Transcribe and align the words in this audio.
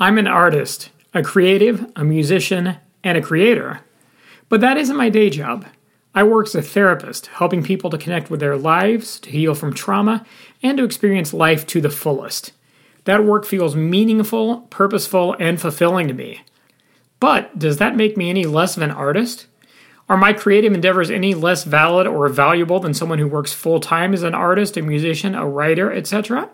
I'm 0.00 0.16
an 0.16 0.28
artist, 0.28 0.90
a 1.12 1.24
creative, 1.24 1.84
a 1.96 2.04
musician, 2.04 2.76
and 3.02 3.18
a 3.18 3.22
creator. 3.22 3.80
But 4.48 4.60
that 4.60 4.76
isn't 4.76 4.96
my 4.96 5.08
day 5.08 5.28
job. 5.28 5.66
I 6.14 6.22
work 6.22 6.46
as 6.46 6.54
a 6.54 6.62
therapist, 6.62 7.26
helping 7.26 7.64
people 7.64 7.90
to 7.90 7.98
connect 7.98 8.30
with 8.30 8.38
their 8.38 8.56
lives, 8.56 9.18
to 9.20 9.30
heal 9.30 9.56
from 9.56 9.74
trauma, 9.74 10.24
and 10.62 10.78
to 10.78 10.84
experience 10.84 11.34
life 11.34 11.66
to 11.66 11.80
the 11.80 11.90
fullest. 11.90 12.52
That 13.06 13.24
work 13.24 13.44
feels 13.44 13.74
meaningful, 13.74 14.68
purposeful, 14.70 15.34
and 15.40 15.60
fulfilling 15.60 16.06
to 16.06 16.14
me. 16.14 16.42
But 17.18 17.58
does 17.58 17.78
that 17.78 17.96
make 17.96 18.16
me 18.16 18.30
any 18.30 18.44
less 18.44 18.76
of 18.76 18.84
an 18.84 18.92
artist? 18.92 19.48
Are 20.08 20.16
my 20.16 20.32
creative 20.32 20.72
endeavors 20.72 21.10
any 21.10 21.34
less 21.34 21.64
valid 21.64 22.06
or 22.06 22.28
valuable 22.28 22.78
than 22.78 22.94
someone 22.94 23.18
who 23.18 23.26
works 23.26 23.52
full 23.52 23.80
time 23.80 24.14
as 24.14 24.22
an 24.22 24.34
artist, 24.34 24.76
a 24.76 24.82
musician, 24.82 25.34
a 25.34 25.44
writer, 25.44 25.92
etc.? 25.92 26.50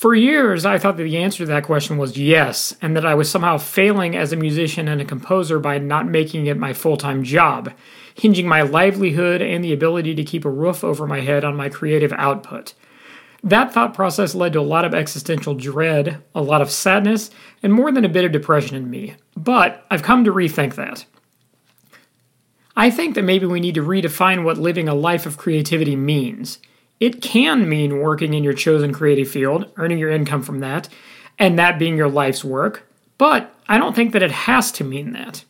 For 0.00 0.14
years, 0.14 0.64
I 0.64 0.78
thought 0.78 0.96
that 0.96 1.02
the 1.02 1.18
answer 1.18 1.44
to 1.44 1.46
that 1.48 1.64
question 1.64 1.98
was 1.98 2.16
yes, 2.16 2.74
and 2.80 2.96
that 2.96 3.04
I 3.04 3.12
was 3.12 3.30
somehow 3.30 3.58
failing 3.58 4.16
as 4.16 4.32
a 4.32 4.36
musician 4.36 4.88
and 4.88 4.98
a 4.98 5.04
composer 5.04 5.58
by 5.58 5.76
not 5.76 6.08
making 6.08 6.46
it 6.46 6.56
my 6.56 6.72
full 6.72 6.96
time 6.96 7.22
job, 7.22 7.70
hinging 8.14 8.48
my 8.48 8.62
livelihood 8.62 9.42
and 9.42 9.62
the 9.62 9.74
ability 9.74 10.14
to 10.14 10.24
keep 10.24 10.46
a 10.46 10.50
roof 10.50 10.82
over 10.82 11.06
my 11.06 11.20
head 11.20 11.44
on 11.44 11.54
my 11.54 11.68
creative 11.68 12.14
output. 12.14 12.72
That 13.44 13.74
thought 13.74 13.92
process 13.92 14.34
led 14.34 14.54
to 14.54 14.60
a 14.60 14.62
lot 14.62 14.86
of 14.86 14.94
existential 14.94 15.52
dread, 15.52 16.22
a 16.34 16.40
lot 16.40 16.62
of 16.62 16.70
sadness, 16.70 17.30
and 17.62 17.70
more 17.70 17.92
than 17.92 18.06
a 18.06 18.08
bit 18.08 18.24
of 18.24 18.32
depression 18.32 18.76
in 18.76 18.88
me. 18.88 19.16
But 19.36 19.84
I've 19.90 20.02
come 20.02 20.24
to 20.24 20.32
rethink 20.32 20.76
that. 20.76 21.04
I 22.74 22.88
think 22.88 23.16
that 23.16 23.24
maybe 23.24 23.44
we 23.44 23.60
need 23.60 23.74
to 23.74 23.84
redefine 23.84 24.44
what 24.44 24.56
living 24.56 24.88
a 24.88 24.94
life 24.94 25.26
of 25.26 25.36
creativity 25.36 25.94
means. 25.94 26.58
It 27.00 27.22
can 27.22 27.68
mean 27.68 27.98
working 27.98 28.34
in 28.34 28.44
your 28.44 28.52
chosen 28.52 28.92
creative 28.92 29.28
field, 29.28 29.72
earning 29.78 29.98
your 29.98 30.10
income 30.10 30.42
from 30.42 30.60
that, 30.60 30.88
and 31.38 31.58
that 31.58 31.78
being 31.78 31.96
your 31.96 32.10
life's 32.10 32.44
work, 32.44 32.86
but 33.16 33.54
I 33.68 33.78
don't 33.78 33.96
think 33.96 34.12
that 34.12 34.22
it 34.22 34.30
has 34.30 34.70
to 34.72 34.84
mean 34.84 35.12
that. 35.12 35.44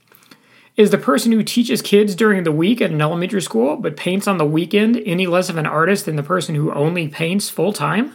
Is 0.77 0.91
the 0.91 0.99
person 0.99 1.33
who 1.33 1.43
teaches 1.43 1.83
kids 1.83 2.15
during 2.15 2.45
the 2.45 2.53
week 2.53 2.81
at 2.81 2.93
an 2.93 3.03
elementary 3.03 3.43
school 3.43 3.77
but 3.77 3.97
paints 3.97 4.29
on 4.29 4.39
the 4.39 4.47
weekend 4.47 5.03
any 5.05 5.27
less 5.27 5.49
of 5.49 5.57
an 5.57 5.67
artist 5.67 6.07
than 6.07 6.17
the 6.17 6.23
person 6.23 6.55
who 6.55 6.73
only 6.73 7.09
paints 7.09 7.51
full 7.51 7.73
time? 7.73 8.15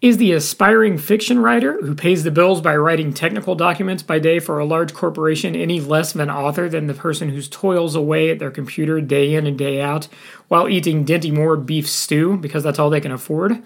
Is 0.00 0.18
the 0.18 0.30
aspiring 0.30 0.96
fiction 0.96 1.40
writer 1.40 1.80
who 1.82 1.92
pays 1.92 2.22
the 2.22 2.30
bills 2.30 2.60
by 2.60 2.76
writing 2.76 3.12
technical 3.12 3.56
documents 3.56 4.00
by 4.04 4.20
day 4.20 4.38
for 4.38 4.60
a 4.60 4.64
large 4.64 4.94
corporation 4.94 5.56
any 5.56 5.80
less 5.80 6.14
of 6.14 6.20
an 6.20 6.30
author 6.30 6.68
than 6.68 6.86
the 6.86 6.94
person 6.94 7.30
who 7.30 7.42
toils 7.42 7.96
away 7.96 8.30
at 8.30 8.38
their 8.38 8.52
computer 8.52 9.00
day 9.00 9.34
in 9.34 9.44
and 9.44 9.58
day 9.58 9.80
out 9.80 10.06
while 10.46 10.68
eating 10.68 11.04
Dinty 11.04 11.32
Moore 11.32 11.56
beef 11.56 11.90
stew 11.90 12.36
because 12.36 12.62
that's 12.62 12.78
all 12.78 12.90
they 12.90 13.00
can 13.00 13.10
afford? 13.10 13.60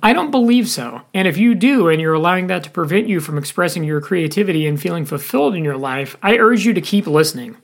I 0.00 0.12
don't 0.12 0.30
believe 0.30 0.68
so. 0.68 1.02
And 1.12 1.26
if 1.26 1.36
you 1.36 1.56
do, 1.56 1.88
and 1.88 2.00
you're 2.00 2.14
allowing 2.14 2.46
that 2.46 2.62
to 2.62 2.70
prevent 2.70 3.08
you 3.08 3.18
from 3.18 3.36
expressing 3.36 3.82
your 3.82 4.00
creativity 4.00 4.64
and 4.64 4.80
feeling 4.80 5.04
fulfilled 5.04 5.56
in 5.56 5.64
your 5.64 5.76
life, 5.76 6.16
I 6.22 6.38
urge 6.38 6.66
you 6.66 6.72
to 6.72 6.80
keep 6.80 7.08
listening. 7.08 7.56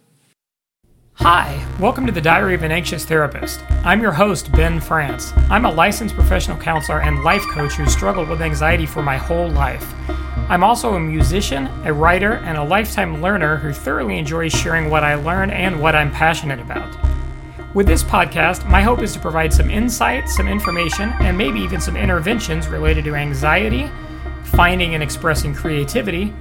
Hi, 1.19 1.65
welcome 1.81 2.05
to 2.07 2.13
the 2.13 2.21
Diary 2.21 2.55
of 2.55 2.65
an 2.65 2.73
Anxious 2.73 3.05
Therapist. 3.05 3.63
I'm 3.85 4.03
your 4.03 4.13
host, 4.13 4.51
Ben 4.53 4.81
France. 4.81 5.33
I'm 5.49 5.65
a 5.65 5.71
licensed 5.71 6.15
professional 6.15 6.59
counselor 6.59 7.01
and 7.01 7.23
life 7.23 7.45
coach 7.49 7.75
who 7.75 7.87
struggled 7.87 8.29
with 8.29 8.43
anxiety 8.43 8.85
for 8.85 9.01
my 9.01 9.17
whole 9.17 9.49
life. 9.49 9.95
I'm 10.51 10.65
also 10.65 10.95
a 10.95 11.01
musician, 11.01 11.69
a 11.85 11.93
writer, 11.93 12.35
and 12.45 12.59
a 12.59 12.65
lifetime 12.65 13.23
learner 13.23 13.57
who 13.57 13.73
thoroughly 13.73 14.19
enjoys 14.19 14.53
sharing 14.53 14.91
what 14.91 15.05
I 15.05 15.15
learn 15.15 15.51
and 15.51 15.81
what 15.81 15.95
I'm 15.95 16.11
passionate 16.11 16.61
about. 16.61 16.95
With 17.75 17.87
this 17.87 18.03
podcast, 18.03 18.69
my 18.69 18.83
hope 18.83 19.01
is 19.01 19.13
to 19.15 19.21
provide 19.21 19.53
some 19.53 19.71
insight, 19.71 20.29
some 20.29 20.49
information, 20.49 21.15
and 21.21 21.39
maybe 21.39 21.61
even 21.61 21.81
some 21.81 21.97
interventions 21.97 22.67
related 22.67 23.05
to 23.05 23.15
anxiety, 23.15 23.89
finding 24.43 24.95
and 24.95 25.03
expressing 25.03 25.55
creativity, 25.55 26.35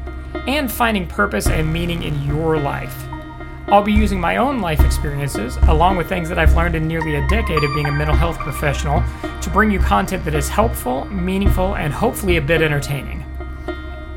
and 0.47 0.69
finding 0.69 1.07
purpose 1.07 1.47
and 1.47 1.71
meaning 1.71 2.03
in 2.03 2.21
your 2.25 2.57
life. 2.57 3.05
I'll 3.67 3.83
be 3.83 3.93
using 3.93 4.19
my 4.19 4.37
own 4.37 4.59
life 4.59 4.81
experiences, 4.81 5.57
along 5.63 5.97
with 5.97 6.09
things 6.09 6.29
that 6.29 6.37
I've 6.37 6.55
learned 6.55 6.75
in 6.75 6.87
nearly 6.87 7.15
a 7.15 7.27
decade 7.27 7.63
of 7.63 7.73
being 7.73 7.87
a 7.87 7.91
mental 7.91 8.15
health 8.15 8.37
professional, 8.37 9.03
to 9.41 9.49
bring 9.49 9.71
you 9.71 9.79
content 9.79 10.25
that 10.25 10.35
is 10.35 10.49
helpful, 10.49 11.05
meaningful, 11.05 11.75
and 11.75 11.93
hopefully 11.93 12.37
a 12.37 12.41
bit 12.41 12.61
entertaining. 12.61 13.25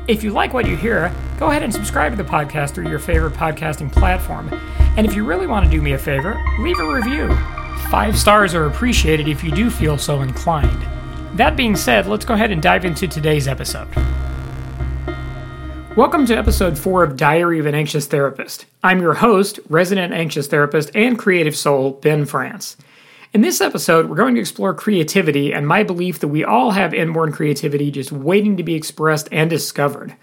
If 0.07 0.23
you 0.23 0.31
like 0.31 0.53
what 0.53 0.67
you 0.67 0.75
hear, 0.77 1.13
go 1.39 1.49
ahead 1.49 1.63
and 1.63 1.73
subscribe 1.73 2.11
to 2.15 2.21
the 2.21 2.29
podcast 2.29 2.71
through 2.71 2.89
your 2.89 2.99
favorite 2.99 3.33
podcasting 3.33 3.91
platform. 3.91 4.49
And 4.95 5.05
if 5.05 5.15
you 5.15 5.25
really 5.25 5.47
want 5.47 5.65
to 5.65 5.71
do 5.71 5.81
me 5.81 5.93
a 5.93 5.97
favor, 5.97 6.41
leave 6.59 6.79
a 6.79 6.93
review. 6.93 7.35
Five 7.89 8.17
stars 8.17 8.53
are 8.53 8.65
appreciated 8.65 9.27
if 9.27 9.43
you 9.43 9.51
do 9.51 9.69
feel 9.69 9.97
so 9.97 10.21
inclined. 10.21 10.85
That 11.37 11.55
being 11.55 11.75
said, 11.75 12.07
let's 12.07 12.25
go 12.25 12.33
ahead 12.33 12.51
and 12.51 12.61
dive 12.61 12.85
into 12.85 13.07
today's 13.07 13.47
episode. 13.47 13.87
Welcome 15.97 16.27
to 16.27 16.37
episode 16.37 16.77
4 16.77 17.01
of 17.01 17.17
Diary 17.17 17.57
of 17.57 17.65
an 17.65 17.73
Anxious 17.73 18.05
Therapist. 18.05 18.67
I'm 18.83 19.01
your 19.01 19.15
host, 19.15 19.59
resident 19.67 20.13
anxious 20.13 20.45
therapist, 20.45 20.91
and 20.93 21.17
creative 21.17 21.55
soul, 21.55 21.93
Ben 21.93 22.27
France. 22.27 22.77
In 23.33 23.41
this 23.41 23.61
episode, 23.61 24.05
we're 24.05 24.15
going 24.15 24.35
to 24.35 24.39
explore 24.39 24.75
creativity 24.75 25.51
and 25.51 25.67
my 25.67 25.81
belief 25.81 26.19
that 26.19 26.27
we 26.27 26.43
all 26.43 26.69
have 26.69 26.93
inborn 26.93 27.31
creativity 27.31 27.89
just 27.89 28.11
waiting 28.11 28.57
to 28.57 28.63
be 28.63 28.75
expressed 28.75 29.27
and 29.31 29.49
discovered. 29.49 30.13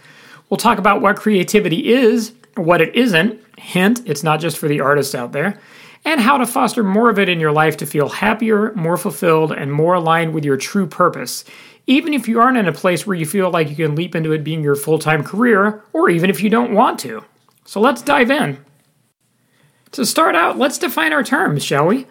We'll 0.48 0.58
talk 0.58 0.78
about 0.78 1.00
what 1.00 1.16
creativity 1.16 1.92
is, 1.92 2.32
what 2.54 2.80
it 2.80 2.94
isn't, 2.94 3.41
hint, 3.58 4.00
it's 4.06 4.22
not 4.22 4.38
just 4.38 4.58
for 4.58 4.68
the 4.68 4.80
artists 4.80 5.12
out 5.12 5.32
there, 5.32 5.58
and 6.04 6.20
how 6.20 6.38
to 6.38 6.46
foster 6.46 6.84
more 6.84 7.10
of 7.10 7.18
it 7.18 7.28
in 7.28 7.41
your 7.41 7.50
life 7.50 7.78
to 7.78 7.86
feel 7.86 8.10
happier, 8.10 8.72
more 8.74 8.96
fulfilled, 8.96 9.50
and 9.50 9.72
more 9.72 9.94
aligned 9.94 10.34
with 10.34 10.44
your 10.44 10.56
true 10.56 10.86
purpose, 10.86 11.44
even 11.87 12.15
if 12.15 12.28
you 12.28 12.41
aren't 12.41 12.59
in 12.59 12.69
a 12.69 12.72
place 12.72 13.06
where 13.06 13.17
you 13.17 13.27
feel 13.27 13.50
like 13.50 13.69
you 13.69 13.77
can 13.77 13.95
leap 13.95 14.15
into 14.15 14.33
it 14.33 14.45
being 14.45 14.62
your 14.62 14.77
full 14.77 14.99
time 14.99 15.22
career, 15.22 15.83
or 15.93 16.09
even 16.09 16.31
if 16.31 16.43
you 16.43 16.50
don't 16.50 16.75
want 16.75 16.99
to. 17.00 17.25
So 17.65 17.81
let's 17.81 18.03
dive 18.03 18.31
in. 18.31 18.65
To 19.93 20.05
start 20.05 20.34
out, 20.34 20.59
let's 20.59 20.78
define 20.78 21.12
our 21.12 21.22
terms, 21.22 21.65
shall 21.65 21.87
we? 21.87 22.06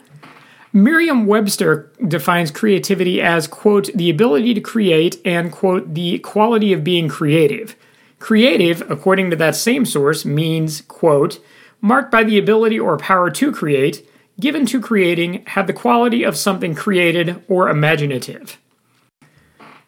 Merriam 0.71 1.27
Webster 1.27 1.91
defines 2.07 2.49
creativity 2.49 3.21
as, 3.21 3.47
quote, 3.47 3.91
the 3.93 4.09
ability 4.09 4.55
to 4.55 4.61
create 4.61 5.21
and, 5.23 5.51
quote, 5.51 5.93
the 5.93 6.17
quality 6.19 6.73
of 6.73 6.83
being 6.83 7.07
creative. 7.07 7.75
Creative, 8.17 8.89
according 8.89 9.29
to 9.29 9.35
that 9.35 9.55
same 9.55 9.85
source, 9.85 10.25
means, 10.25 10.81
quote, 10.81 11.39
marked 11.81 12.09
by 12.09 12.23
the 12.23 12.39
ability 12.39 12.79
or 12.79 12.97
power 12.97 13.29
to 13.29 13.51
create, 13.51 14.09
given 14.39 14.65
to 14.65 14.81
creating, 14.81 15.43
have 15.47 15.67
the 15.67 15.73
quality 15.73 16.23
of 16.23 16.37
something 16.37 16.73
created 16.73 17.43
or 17.47 17.69
imaginative. 17.69 18.57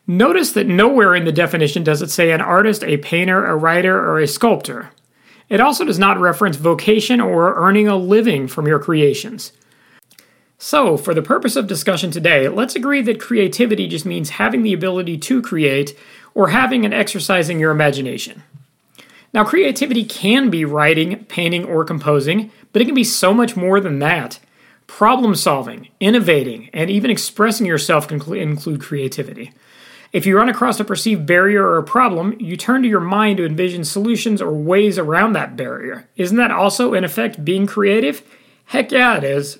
Notice 0.07 0.51
that 0.51 0.67
nowhere 0.67 1.15
in 1.15 1.25
the 1.25 1.31
definition 1.31 1.83
does 1.83 2.01
it 2.01 2.11
say 2.11 2.31
an 2.31 2.41
artist, 2.41 2.83
a 2.83 2.97
painter, 2.97 3.45
a 3.45 3.55
writer, 3.55 3.97
or 3.97 4.19
a 4.19 4.27
sculptor. 4.27 4.91
It 5.49 5.59
also 5.59 5.83
does 5.83 5.97
not 5.97 6.19
reference 6.19 6.57
vocation 6.57 7.19
or 7.19 7.55
earning 7.55 7.87
a 7.87 7.95
living 7.95 8.47
from 8.47 8.67
your 8.67 8.79
creations. 8.79 9.51
So, 10.57 10.95
for 10.95 11.13
the 11.13 11.21
purpose 11.21 11.55
of 11.55 11.67
discussion 11.67 12.11
today, 12.11 12.47
let's 12.47 12.75
agree 12.75 13.01
that 13.01 13.19
creativity 13.19 13.87
just 13.87 14.05
means 14.05 14.31
having 14.31 14.63
the 14.63 14.73
ability 14.73 15.17
to 15.17 15.41
create 15.41 15.97
or 16.33 16.49
having 16.49 16.85
and 16.85 16.93
exercising 16.93 17.59
your 17.59 17.71
imagination. 17.71 18.43
Now, 19.33 19.43
creativity 19.43 20.05
can 20.05 20.49
be 20.49 20.65
writing, 20.65 21.25
painting, 21.25 21.65
or 21.65 21.83
composing, 21.83 22.51
but 22.71 22.81
it 22.81 22.85
can 22.85 22.95
be 22.95 23.03
so 23.03 23.33
much 23.33 23.57
more 23.57 23.81
than 23.81 23.99
that. 23.99 24.39
Problem 24.87 25.35
solving, 25.35 25.89
innovating, 25.99 26.69
and 26.73 26.89
even 26.89 27.11
expressing 27.11 27.65
yourself 27.65 28.07
can 28.07 28.21
include 28.33 28.81
creativity. 28.81 29.51
If 30.15 30.25
you 30.25 30.37
run 30.37 30.47
across 30.47 30.79
a 30.79 30.85
perceived 30.85 31.25
barrier 31.25 31.61
or 31.61 31.77
a 31.77 31.83
problem, 31.83 32.37
you 32.39 32.55
turn 32.55 32.83
to 32.83 32.87
your 32.87 33.01
mind 33.01 33.35
to 33.35 33.45
envision 33.45 33.83
solutions 33.83 34.41
or 34.41 34.53
ways 34.53 34.97
around 34.97 35.33
that 35.33 35.57
barrier. 35.57 36.07
Isn't 36.15 36.37
that 36.37 36.51
also, 36.51 36.93
in 36.93 37.03
effect, 37.03 37.43
being 37.43 37.67
creative? 37.67 38.23
Heck 38.63 38.93
yeah, 38.93 39.17
it 39.17 39.25
is. 39.25 39.59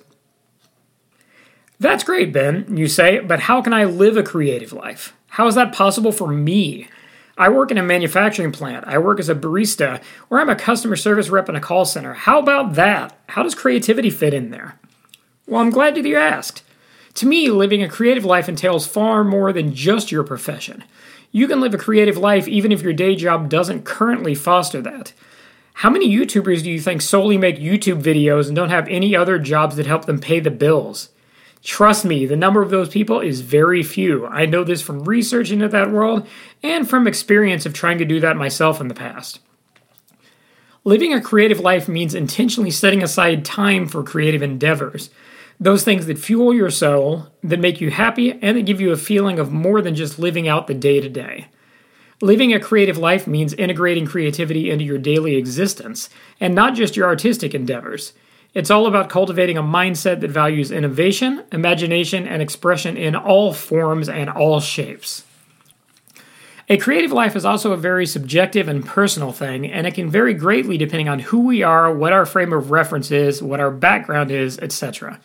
That's 1.78 2.06
great, 2.06 2.32
Ben, 2.32 2.78
you 2.78 2.88
say, 2.88 3.20
but 3.20 3.42
how 3.42 3.62
can 3.62 3.74
I 3.74 3.84
live 3.84 4.16
a 4.16 4.24
creative 4.24 4.72
life? 4.72 5.14
How 5.28 5.46
is 5.48 5.56
that 5.56 5.74
possible 5.74 6.14
for 6.14 6.30
me? 6.30 6.88
I 7.38 7.50
work 7.50 7.70
in 7.70 7.78
a 7.78 7.84
manufacturing 7.84 8.54
plant. 8.54 8.86
I 8.88 8.98
work 8.98 9.20
as 9.20 9.28
a 9.28 9.36
barista, 9.36 10.02
or 10.30 10.40
I'm 10.40 10.50
a 10.50 10.56
customer 10.56 10.96
service 10.96 11.28
rep 11.28 11.50
in 11.50 11.58
a 11.58 11.60
call 11.60 11.84
center. 11.84 12.14
How 12.14 12.40
about 12.40 12.76
that? 12.76 13.20
How 13.28 13.44
does 13.44 13.56
creativity 13.56 14.10
fit 14.10 14.34
in 14.34 14.52
there? 14.52 14.80
Well, 15.48 15.60
I'm 15.60 15.70
glad 15.70 15.96
that 15.96 16.06
you 16.06 16.16
asked. 16.16 16.64
To 17.16 17.26
me, 17.26 17.50
living 17.50 17.82
a 17.82 17.90
creative 17.90 18.26
life 18.26 18.50
entails 18.50 18.86
far 18.86 19.24
more 19.24 19.54
than 19.54 19.74
just 19.74 20.12
your 20.12 20.24
profession. 20.24 20.84
You 21.32 21.48
can 21.48 21.62
live 21.62 21.74
a 21.74 21.78
creative 21.78 22.18
life 22.18 22.48
even 22.48 22.72
if 22.72 22.82
your 22.82 22.94
day 22.94 23.16
job 23.16 23.50
doesn't 23.50 23.86
currently 23.86 24.36
foster 24.36 24.82
that. 24.82 25.14
How 25.80 25.90
many 25.90 26.10
YouTubers 26.10 26.64
do 26.64 26.72
you 26.72 26.80
think 26.80 27.02
solely 27.02 27.38
make 27.38 27.58
YouTube 27.58 28.02
videos 28.02 28.48
and 28.48 28.56
don't 28.56 28.70
have 28.70 28.88
any 28.88 29.16
other 29.16 29.40
jobs 29.40 29.76
that 29.76 29.86
help 29.86 30.06
them 30.06 30.20
pay 30.20 30.40
the 30.40 30.52
bills? 30.52 31.10
Trust 31.64 32.06
me, 32.06 32.26
the 32.26 32.36
number 32.36 32.62
of 32.62 32.70
those 32.70 32.90
people 32.90 33.22
is 33.22 33.42
very 33.42 33.82
few. 33.82 34.26
I 34.28 34.46
know 34.46 34.64
this 34.64 34.82
from 34.82 35.04
research 35.04 35.52
into 35.52 35.68
that 35.70 35.92
world 35.92 36.28
and 36.62 36.88
from 36.88 37.08
experience 37.08 37.66
of 37.66 37.74
trying 37.74 37.98
to 37.98 38.06
do 38.06 38.20
that 38.20 38.38
myself 38.38 38.80
in 38.80 38.88
the 38.88 38.94
past. 38.94 39.40
Living 40.84 41.14
a 41.14 41.22
creative 41.22 41.60
life 41.60 41.88
means 41.88 42.14
intentionally 42.14 42.72
setting 42.72 43.02
aside 43.02 43.44
time 43.44 43.88
for 43.88 44.04
creative 44.04 44.44
endeavors 44.44 45.10
those 45.60 45.84
things 45.84 46.06
that 46.06 46.20
fuel 46.20 46.54
your 46.54 46.70
soul, 46.70 47.28
that 47.44 47.60
make 47.60 47.80
you 47.80 47.90
happy, 47.90 48.34
and 48.42 48.58
that 48.58 48.66
give 48.66 48.82
you 48.82 48.92
a 48.92 48.98
feeling 48.98 49.40
of 49.40 49.52
more 49.52 49.82
than 49.82 49.96
just 49.96 50.20
living 50.20 50.48
out 50.48 50.68
the 50.68 50.74
day 50.74 51.00
to 51.00 51.10
day. 51.10 51.48
Living 52.22 52.54
a 52.54 52.60
creative 52.60 52.98
life 52.98 53.28
means 53.28 53.54
integrating 53.54 54.06
creativity 54.06 54.70
into 54.70 54.86
your 54.86 54.98
daily 54.98 55.36
existence, 55.36 56.10
and 56.40 56.56
not 56.56 56.76
just 56.76 56.96
your 56.96 57.08
artistic 57.08 57.54
endeavors. 57.54 58.14
It's 58.54 58.72
all 58.72 58.88
about 58.88 59.10
cultivating 59.10 59.58
a 59.58 59.64
mindset 59.64 60.22
that 60.22 60.32
values 60.32 60.72
innovation, 60.72 61.44
imagination, 61.52 62.26
and 62.26 62.42
expression 62.42 62.96
in 62.96 63.16
all 63.16 63.54
forms 63.54 64.08
and 64.08 64.30
all 64.30 64.62
shapes. 64.62 65.26
A 66.68 66.78
creative 66.78 67.12
life 67.12 67.36
is 67.36 67.46
also 67.46 67.74
a 67.74 67.78
very 67.78 68.06
subjective 68.06 68.68
and 68.68 68.84
personal 68.84 69.32
thing, 69.32 69.70
and 69.70 69.86
it 69.86 69.94
can 69.94 70.10
vary 70.10 70.34
greatly 70.34 70.78
depending 70.78 71.10
on 71.10 71.20
who 71.20 71.42
we 71.42 71.64
are, 71.64 71.94
what 71.94 72.14
our 72.14 72.26
frame 72.26 72.54
of 72.54 72.72
reference 72.72 73.12
is, 73.12 73.44
what 73.44 73.60
our 73.60 73.70
background 73.70 74.32
is, 74.32 74.58
etc. 74.60 75.20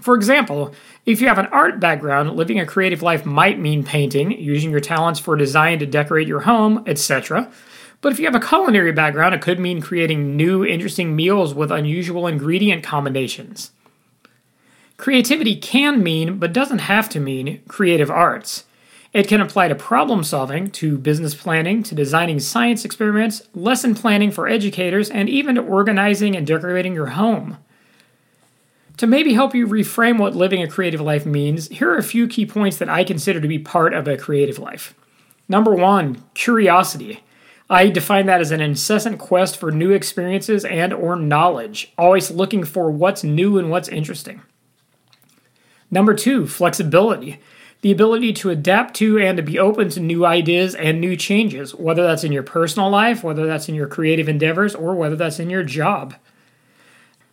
For 0.00 0.14
example, 0.14 0.74
if 1.06 1.20
you 1.20 1.26
have 1.28 1.38
an 1.38 1.46
art 1.46 1.80
background, 1.80 2.36
living 2.36 2.60
a 2.60 2.66
creative 2.66 3.02
life 3.02 3.26
might 3.26 3.58
mean 3.58 3.82
painting, 3.82 4.30
using 4.30 4.70
your 4.70 4.80
talents 4.80 5.18
for 5.18 5.36
design 5.36 5.80
to 5.80 5.86
decorate 5.86 6.28
your 6.28 6.40
home, 6.40 6.84
etc. 6.86 7.50
But 8.00 8.12
if 8.12 8.20
you 8.20 8.26
have 8.26 8.34
a 8.36 8.46
culinary 8.46 8.92
background, 8.92 9.34
it 9.34 9.42
could 9.42 9.58
mean 9.58 9.80
creating 9.80 10.36
new, 10.36 10.64
interesting 10.64 11.16
meals 11.16 11.52
with 11.52 11.72
unusual 11.72 12.28
ingredient 12.28 12.84
combinations. 12.84 13.72
Creativity 14.96 15.56
can 15.56 16.02
mean, 16.02 16.38
but 16.38 16.52
doesn't 16.52 16.80
have 16.80 17.08
to 17.08 17.20
mean, 17.20 17.62
creative 17.66 18.10
arts. 18.10 18.64
It 19.12 19.26
can 19.26 19.40
apply 19.40 19.68
to 19.68 19.74
problem 19.74 20.22
solving, 20.22 20.70
to 20.72 20.98
business 20.98 21.34
planning, 21.34 21.82
to 21.84 21.94
designing 21.94 22.38
science 22.40 22.84
experiments, 22.84 23.42
lesson 23.54 23.94
planning 23.94 24.30
for 24.30 24.46
educators, 24.46 25.08
and 25.10 25.28
even 25.28 25.56
to 25.56 25.62
organizing 25.62 26.36
and 26.36 26.46
decorating 26.46 26.94
your 26.94 27.06
home. 27.06 27.58
To 28.98 29.06
maybe 29.06 29.32
help 29.32 29.54
you 29.54 29.66
reframe 29.66 30.18
what 30.18 30.34
living 30.34 30.62
a 30.62 30.68
creative 30.68 31.00
life 31.00 31.24
means, 31.24 31.68
here 31.68 31.90
are 31.90 31.98
a 31.98 32.02
few 32.02 32.26
key 32.26 32.44
points 32.44 32.78
that 32.78 32.88
I 32.88 33.04
consider 33.04 33.40
to 33.40 33.48
be 33.48 33.58
part 33.58 33.94
of 33.94 34.08
a 34.08 34.16
creative 34.16 34.58
life. 34.58 34.94
Number 35.48 35.74
one, 35.74 36.24
curiosity. 36.34 37.22
I 37.70 37.90
define 37.90 38.26
that 38.26 38.40
as 38.40 38.50
an 38.50 38.60
incessant 38.60 39.18
quest 39.18 39.56
for 39.56 39.70
new 39.70 39.92
experiences 39.92 40.64
and 40.64 40.92
or 40.92 41.14
knowledge, 41.16 41.92
always 41.96 42.30
looking 42.30 42.64
for 42.64 42.90
what's 42.90 43.22
new 43.22 43.56
and 43.56 43.70
what's 43.70 43.88
interesting. 43.88 44.42
Number 45.90 46.14
2, 46.14 46.46
flexibility 46.46 47.40
the 47.80 47.92
ability 47.92 48.32
to 48.32 48.50
adapt 48.50 48.94
to 48.96 49.18
and 49.18 49.36
to 49.36 49.42
be 49.42 49.58
open 49.58 49.88
to 49.88 50.00
new 50.00 50.26
ideas 50.26 50.74
and 50.74 51.00
new 51.00 51.16
changes, 51.16 51.74
whether 51.74 52.02
that's 52.02 52.24
in 52.24 52.32
your 52.32 52.42
personal 52.42 52.90
life, 52.90 53.22
whether 53.22 53.46
that's 53.46 53.68
in 53.68 53.74
your 53.74 53.86
creative 53.86 54.28
endeavors, 54.28 54.74
or 54.74 54.94
whether 54.96 55.14
that's 55.14 55.38
in 55.38 55.48
your 55.48 55.62
job. 55.62 56.14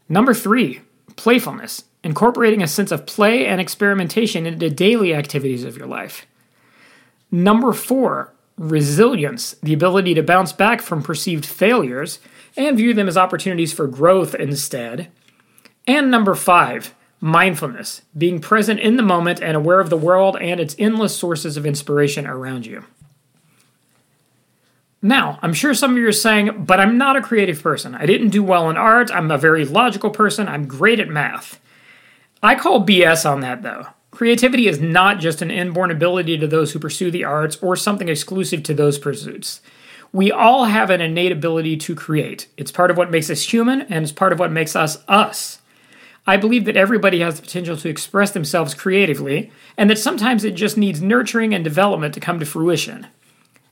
Number 0.07 0.35
three, 0.35 0.81
playfulness, 1.15 1.85
incorporating 2.03 2.61
a 2.61 2.67
sense 2.67 2.91
of 2.91 3.05
play 3.05 3.45
and 3.45 3.59
experimentation 3.59 4.45
into 4.45 4.69
daily 4.69 5.13
activities 5.13 5.63
of 5.63 5.77
your 5.77 5.87
life. 5.87 6.25
Number 7.31 7.73
four, 7.73 8.33
resilience, 8.57 9.53
the 9.63 9.73
ability 9.73 10.13
to 10.13 10.23
bounce 10.23 10.53
back 10.53 10.81
from 10.81 11.03
perceived 11.03 11.45
failures 11.45 12.19
and 12.55 12.77
view 12.77 12.93
them 12.93 13.07
as 13.07 13.17
opportunities 13.17 13.73
for 13.73 13.87
growth 13.87 14.35
instead. 14.35 15.11
And 15.87 16.09
number 16.09 16.35
five, 16.35 16.93
mindfulness, 17.19 18.01
being 18.17 18.39
present 18.39 18.79
in 18.79 18.97
the 18.97 19.03
moment 19.03 19.41
and 19.41 19.57
aware 19.57 19.79
of 19.79 19.89
the 19.89 19.97
world 19.97 20.37
and 20.39 20.59
its 20.59 20.75
endless 20.77 21.15
sources 21.17 21.57
of 21.57 21.65
inspiration 21.65 22.25
around 22.25 22.65
you. 22.65 22.85
Now, 25.05 25.37
I'm 25.43 25.53
sure 25.53 25.75
some 25.75 25.91
of 25.91 25.97
you 25.99 26.07
are 26.07 26.11
saying, 26.11 26.65
but 26.65 26.79
I'm 26.79 26.97
not 26.97 27.15
a 27.15 27.21
creative 27.21 27.61
person. 27.61 27.93
I 27.93 28.07
didn't 28.07 28.29
do 28.29 28.41
well 28.41 28.71
in 28.71 28.75
art. 28.75 29.11
I'm 29.11 29.29
a 29.29 29.37
very 29.37 29.63
logical 29.63 30.09
person. 30.09 30.47
I'm 30.47 30.67
great 30.67 30.99
at 30.99 31.09
math. 31.09 31.59
I 32.41 32.55
call 32.55 32.83
BS 32.83 33.23
on 33.23 33.41
that, 33.41 33.61
though. 33.61 33.85
Creativity 34.09 34.67
is 34.67 34.81
not 34.81 35.19
just 35.19 35.43
an 35.43 35.51
inborn 35.51 35.91
ability 35.91 36.39
to 36.39 36.47
those 36.47 36.71
who 36.71 36.79
pursue 36.79 37.11
the 37.11 37.23
arts 37.23 37.55
or 37.57 37.75
something 37.75 38.09
exclusive 38.09 38.63
to 38.63 38.73
those 38.73 38.97
pursuits. 38.97 39.61
We 40.11 40.31
all 40.31 40.65
have 40.65 40.89
an 40.89 41.01
innate 41.01 41.31
ability 41.31 41.77
to 41.77 41.93
create. 41.93 42.47
It's 42.57 42.71
part 42.71 42.89
of 42.89 42.97
what 42.97 43.11
makes 43.11 43.29
us 43.29 43.53
human, 43.53 43.83
and 43.83 44.01
it's 44.01 44.11
part 44.11 44.33
of 44.33 44.39
what 44.39 44.51
makes 44.51 44.75
us 44.75 44.97
us. 45.07 45.59
I 46.25 46.35
believe 46.35 46.65
that 46.65 46.77
everybody 46.77 47.19
has 47.19 47.35
the 47.35 47.43
potential 47.43 47.77
to 47.77 47.89
express 47.89 48.31
themselves 48.31 48.73
creatively, 48.73 49.51
and 49.77 49.87
that 49.87 49.99
sometimes 49.99 50.43
it 50.43 50.55
just 50.55 50.79
needs 50.79 50.99
nurturing 50.99 51.53
and 51.53 51.63
development 51.63 52.15
to 52.15 52.19
come 52.19 52.39
to 52.39 52.45
fruition. 52.47 53.05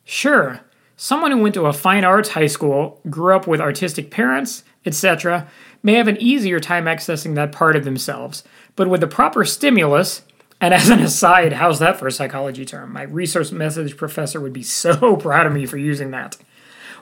Sure, 0.05 0.61
someone 0.95 1.31
who 1.31 1.41
went 1.41 1.55
to 1.55 1.65
a 1.65 1.73
fine 1.73 2.03
arts 2.03 2.29
high 2.29 2.47
school, 2.47 3.01
grew 3.09 3.35
up 3.35 3.47
with 3.47 3.61
artistic 3.61 4.11
parents, 4.11 4.63
etc., 4.85 5.47
may 5.81 5.93
have 5.93 6.07
an 6.07 6.21
easier 6.21 6.59
time 6.59 6.85
accessing 6.85 7.35
that 7.35 7.51
part 7.51 7.75
of 7.75 7.83
themselves, 7.83 8.43
but 8.75 8.87
with 8.87 9.01
the 9.01 9.07
proper 9.07 9.43
stimulus, 9.45 10.23
and 10.61 10.73
as 10.73 10.89
an 10.89 11.01
aside, 11.01 11.53
how's 11.53 11.79
that 11.79 11.99
for 11.99 12.07
a 12.07 12.11
psychology 12.11 12.65
term? 12.65 12.93
My 12.93 13.03
resource 13.03 13.51
methods 13.51 13.93
professor 13.93 14.39
would 14.39 14.53
be 14.53 14.63
so 14.63 15.15
proud 15.17 15.45
of 15.45 15.53
me 15.53 15.65
for 15.65 15.77
using 15.77 16.11
that. 16.11 16.37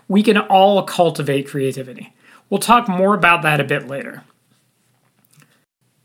We 0.08 0.24
can 0.24 0.38
all 0.38 0.82
cultivate 0.84 1.48
creativity. 1.48 2.14
We'll 2.50 2.60
talk 2.60 2.90
more 2.90 3.14
about 3.14 3.44
that 3.44 3.60
a 3.60 3.64
bit 3.64 3.88
later. 3.88 4.24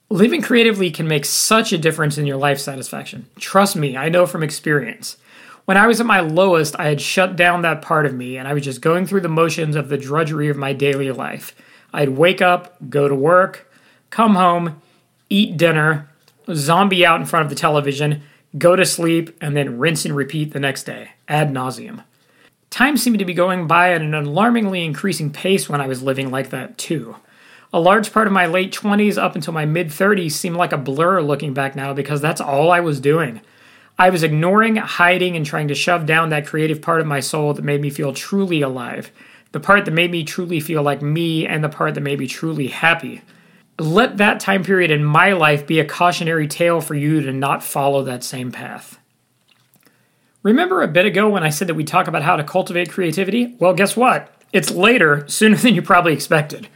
Living 0.09 0.41
creatively 0.41 0.91
can 0.91 1.09
make 1.09 1.25
such 1.25 1.73
a 1.73 1.79
difference 1.79 2.17
in 2.17 2.27
your 2.27 2.37
life 2.37 2.61
satisfaction. 2.61 3.27
Trust 3.41 3.75
me, 3.75 3.97
I 3.97 4.09
know 4.09 4.27
from 4.27 4.45
experience. 4.45 5.17
When 5.67 5.77
I 5.77 5.89
was 5.89 6.01
at 6.01 6.07
my 6.07 6.21
lowest, 6.21 6.77
I 6.79 6.87
had 6.87 7.01
shut 7.01 7.35
down 7.35 7.63
that 7.63 7.83
part 7.83 8.07
of 8.07 8.15
me 8.15 8.37
and 8.37 8.47
I 8.47 8.55
was 8.55 8.63
just 8.63 8.81
going 8.81 9.05
through 9.05 9.23
the 9.23 9.29
motions 9.29 9.75
of 9.75 9.89
the 9.89 9.99
drudgery 9.99 10.49
of 10.49 10.57
my 10.57 10.73
daily 10.73 11.11
life. 11.11 11.57
I'd 11.93 12.11
wake 12.11 12.41
up, 12.41 12.77
go 12.89 13.09
to 13.09 13.15
work, 13.17 13.69
come 14.11 14.37
home, 14.37 14.81
eat 15.29 15.57
dinner, 15.57 16.09
zombie 16.55 17.05
out 17.05 17.21
in 17.21 17.27
front 17.27 17.45
of 17.45 17.51
the 17.51 17.57
television, 17.57 18.23
go 18.57 18.77
to 18.77 18.87
sleep, 18.87 19.37
and 19.41 19.57
then 19.57 19.81
rinse 19.81 20.05
and 20.05 20.15
repeat 20.15 20.53
the 20.53 20.61
next 20.61 20.85
day, 20.85 21.11
ad 21.27 21.53
nauseum. 21.53 22.05
Time 22.71 22.97
seemed 22.97 23.19
to 23.19 23.25
be 23.25 23.35
going 23.35 23.67
by 23.67 23.93
at 23.93 24.03
an 24.03 24.15
alarmingly 24.15 24.85
increasing 24.85 25.33
pace 25.33 25.69
when 25.69 25.81
I 25.81 25.89
was 25.89 26.01
living 26.01 26.31
like 26.31 26.51
that, 26.51 26.79
too. 26.79 27.17
A 27.73 27.81
large 27.81 28.13
part 28.13 28.29
of 28.29 28.33
my 28.33 28.47
late 28.47 28.73
20s 28.73 29.19
up 29.21 29.35
until 29.35 29.53
my 29.53 29.65
mid 29.65 29.89
30s 29.89 30.33
seemed 30.33 30.57
like 30.57 30.73
a 30.73 30.79
blur 30.79 31.21
looking 31.23 31.55
back 31.55 31.75
now 31.75 31.93
because 31.93 32.21
that's 32.21 32.41
all 32.41 32.71
I 32.71 32.79
was 32.79 33.01
doing. 33.01 33.41
I 33.99 34.11
was 34.11 34.23
ignoring, 34.23 34.77
hiding, 34.77 35.37
and 35.37 35.47
trying 35.47 35.69
to 35.69 35.75
shove 35.75 36.05
down 36.05 36.29
that 36.29 36.47
creative 36.47 36.83
part 36.83 37.01
of 37.01 37.07
my 37.07 37.21
soul 37.21 37.55
that 37.55 37.65
made 37.65 37.81
me 37.81 37.89
feel 37.89 38.13
truly 38.13 38.61
alive. 38.61 39.11
The 39.53 39.61
part 39.61 39.87
that 39.87 39.93
made 39.93 40.11
me 40.11 40.23
truly 40.23 40.61
feel 40.61 40.83
like 40.83 41.01
me, 41.01 41.47
and 41.47 41.65
the 41.65 41.71
part 41.71 41.95
that 41.95 42.03
made 42.03 42.19
me 42.19 42.27
truly 42.27 42.67
happy. 42.67 43.23
Let 43.79 44.19
that 44.19 44.41
time 44.41 44.65
period 44.65 44.91
in 44.91 45.05
my 45.05 45.33
life 45.33 45.67
be 45.67 45.81
a 45.81 45.85
cautionary 45.85 46.47
tale 46.47 46.81
for 46.81 46.95
you 46.95 47.23
to 47.23 47.33
not 47.33 47.63
follow 47.63 48.03
that 48.05 48.23
same 48.23 48.53
path. 48.53 48.99
Remember 50.43 50.83
a 50.83 50.89
bit 50.89 51.07
ago 51.07 51.29
when 51.29 51.43
I 51.43 51.51
said 51.51 51.69
that 51.69 51.75
we 51.75 51.85
talk 51.85 52.07
about 52.07 52.23
how 52.23 52.37
to 52.37 52.45
cultivate 52.45 52.91
creativity? 52.91 53.57
Well, 53.59 53.75
guess 53.75 53.97
what? 53.97 54.33
It's 54.53 54.71
later, 54.71 55.27
sooner 55.27 55.57
than 55.57 55.75
you 55.75 55.83
probably 55.83 56.13
expected. 56.13 56.69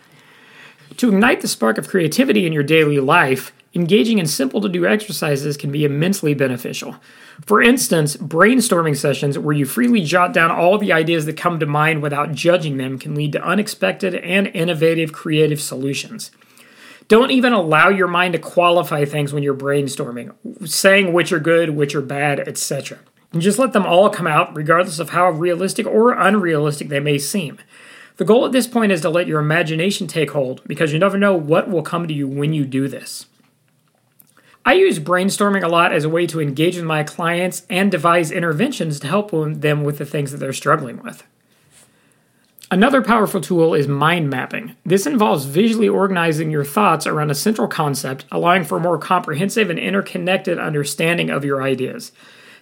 To 0.97 1.09
ignite 1.09 1.41
the 1.41 1.49
spark 1.49 1.79
of 1.79 1.89
creativity 1.89 2.47
in 2.47 2.53
your 2.53 2.62
daily 2.62 2.99
life, 2.99 3.53
engaging 3.75 4.19
in 4.19 4.27
simple 4.27 4.61
to 4.61 4.69
do 4.69 4.87
exercises 4.87 5.57
can 5.57 5.71
be 5.71 5.85
immensely 5.85 6.35
beneficial. 6.35 6.97
For 7.45 7.62
instance, 7.62 8.17
brainstorming 8.17 8.97
sessions 8.97 9.39
where 9.39 9.55
you 9.55 9.65
freely 9.65 10.03
jot 10.03 10.33
down 10.33 10.50
all 10.50 10.79
the 10.79 10.93
ideas 10.93 11.27
that 11.27 11.37
come 11.37 11.61
to 11.61 11.67
mind 11.67 12.03
without 12.03 12.33
judging 12.33 12.77
them 12.77 12.99
can 12.99 13.15
lead 13.15 13.33
to 13.33 13.45
unexpected 13.45 14.15
and 14.15 14.49
innovative 14.49 15.12
creative 15.12 15.61
solutions. 15.61 16.31
Don't 17.09 17.33
even 17.33 17.53
allow 17.53 17.89
your 17.89 18.07
mind 18.07 18.35
to 18.35 18.39
qualify 18.39 19.05
things 19.05 19.33
when 19.33 19.43
you're 19.43 19.55
brainstorming, 19.55 20.33
saying 20.69 21.12
which 21.12 21.33
are 21.33 21.41
good, 21.41 21.71
which 21.71 21.95
are 21.95 22.03
bad, 22.03 22.39
etc. 22.39 22.99
And 23.33 23.43
just 23.43 23.59
let 23.59 23.73
them 23.73 23.87
all 23.87 24.11
come 24.11 24.27
out, 24.27 24.55
regardless 24.55 24.99
of 24.99 25.11
how 25.11 25.31
realistic 25.31 25.87
or 25.87 26.12
unrealistic 26.12 26.89
they 26.89 27.00
may 27.00 27.19
seem. 27.19 27.59
The 28.17 28.25
goal 28.25 28.45
at 28.45 28.53
this 28.53 28.67
point 28.67 28.93
is 28.93 29.00
to 29.00 29.11
let 29.11 29.27
your 29.27 29.41
imagination 29.41 30.07
take 30.07 30.33
hold 30.33 30.62
because 30.69 30.93
you 30.93 30.99
never 30.99 31.19
know 31.19 31.35
what 31.35 31.71
will 31.71 31.83
come 31.83 32.07
to 32.07 32.15
you 32.15 32.29
when 32.29 32.53
you 32.53 32.65
do 32.65 32.87
this. 32.87 33.27
I 34.64 34.75
use 34.75 34.99
brainstorming 34.99 35.62
a 35.62 35.69
lot 35.69 35.93
as 35.93 36.05
a 36.05 36.09
way 36.09 36.26
to 36.26 36.40
engage 36.40 36.76
with 36.76 36.85
my 36.85 37.02
clients 37.02 37.67
and 37.71 37.90
devise 37.90 38.31
interventions 38.31 39.00
to 39.00 39.07
help 39.07 39.31
them 39.31 39.85
with 39.85 39.99
the 39.99 40.05
things 40.05 40.33
that 40.33 40.38
they're 40.38 40.52
struggling 40.52 41.02
with. 41.02 41.25
Another 42.71 43.02
powerful 43.02 43.40
tool 43.40 43.75
is 43.75 43.88
mind 43.88 44.31
mapping. 44.31 44.76
This 44.85 45.07
involves 45.07 45.45
visually 45.45 45.88
organizing 45.88 46.50
your 46.50 46.64
thoughts 46.64 47.07
around 47.07 47.31
a 47.31 47.35
central 47.35 47.67
concept, 47.67 48.26
allowing 48.31 48.64
for 48.64 48.76
a 48.76 48.81
more 48.81 48.99
comprehensive 48.99 49.71
and 49.71 49.79
interconnected 49.79 50.59
understanding 50.59 51.31
of 51.31 51.45
your 51.45 51.62
ideas. 51.62 52.12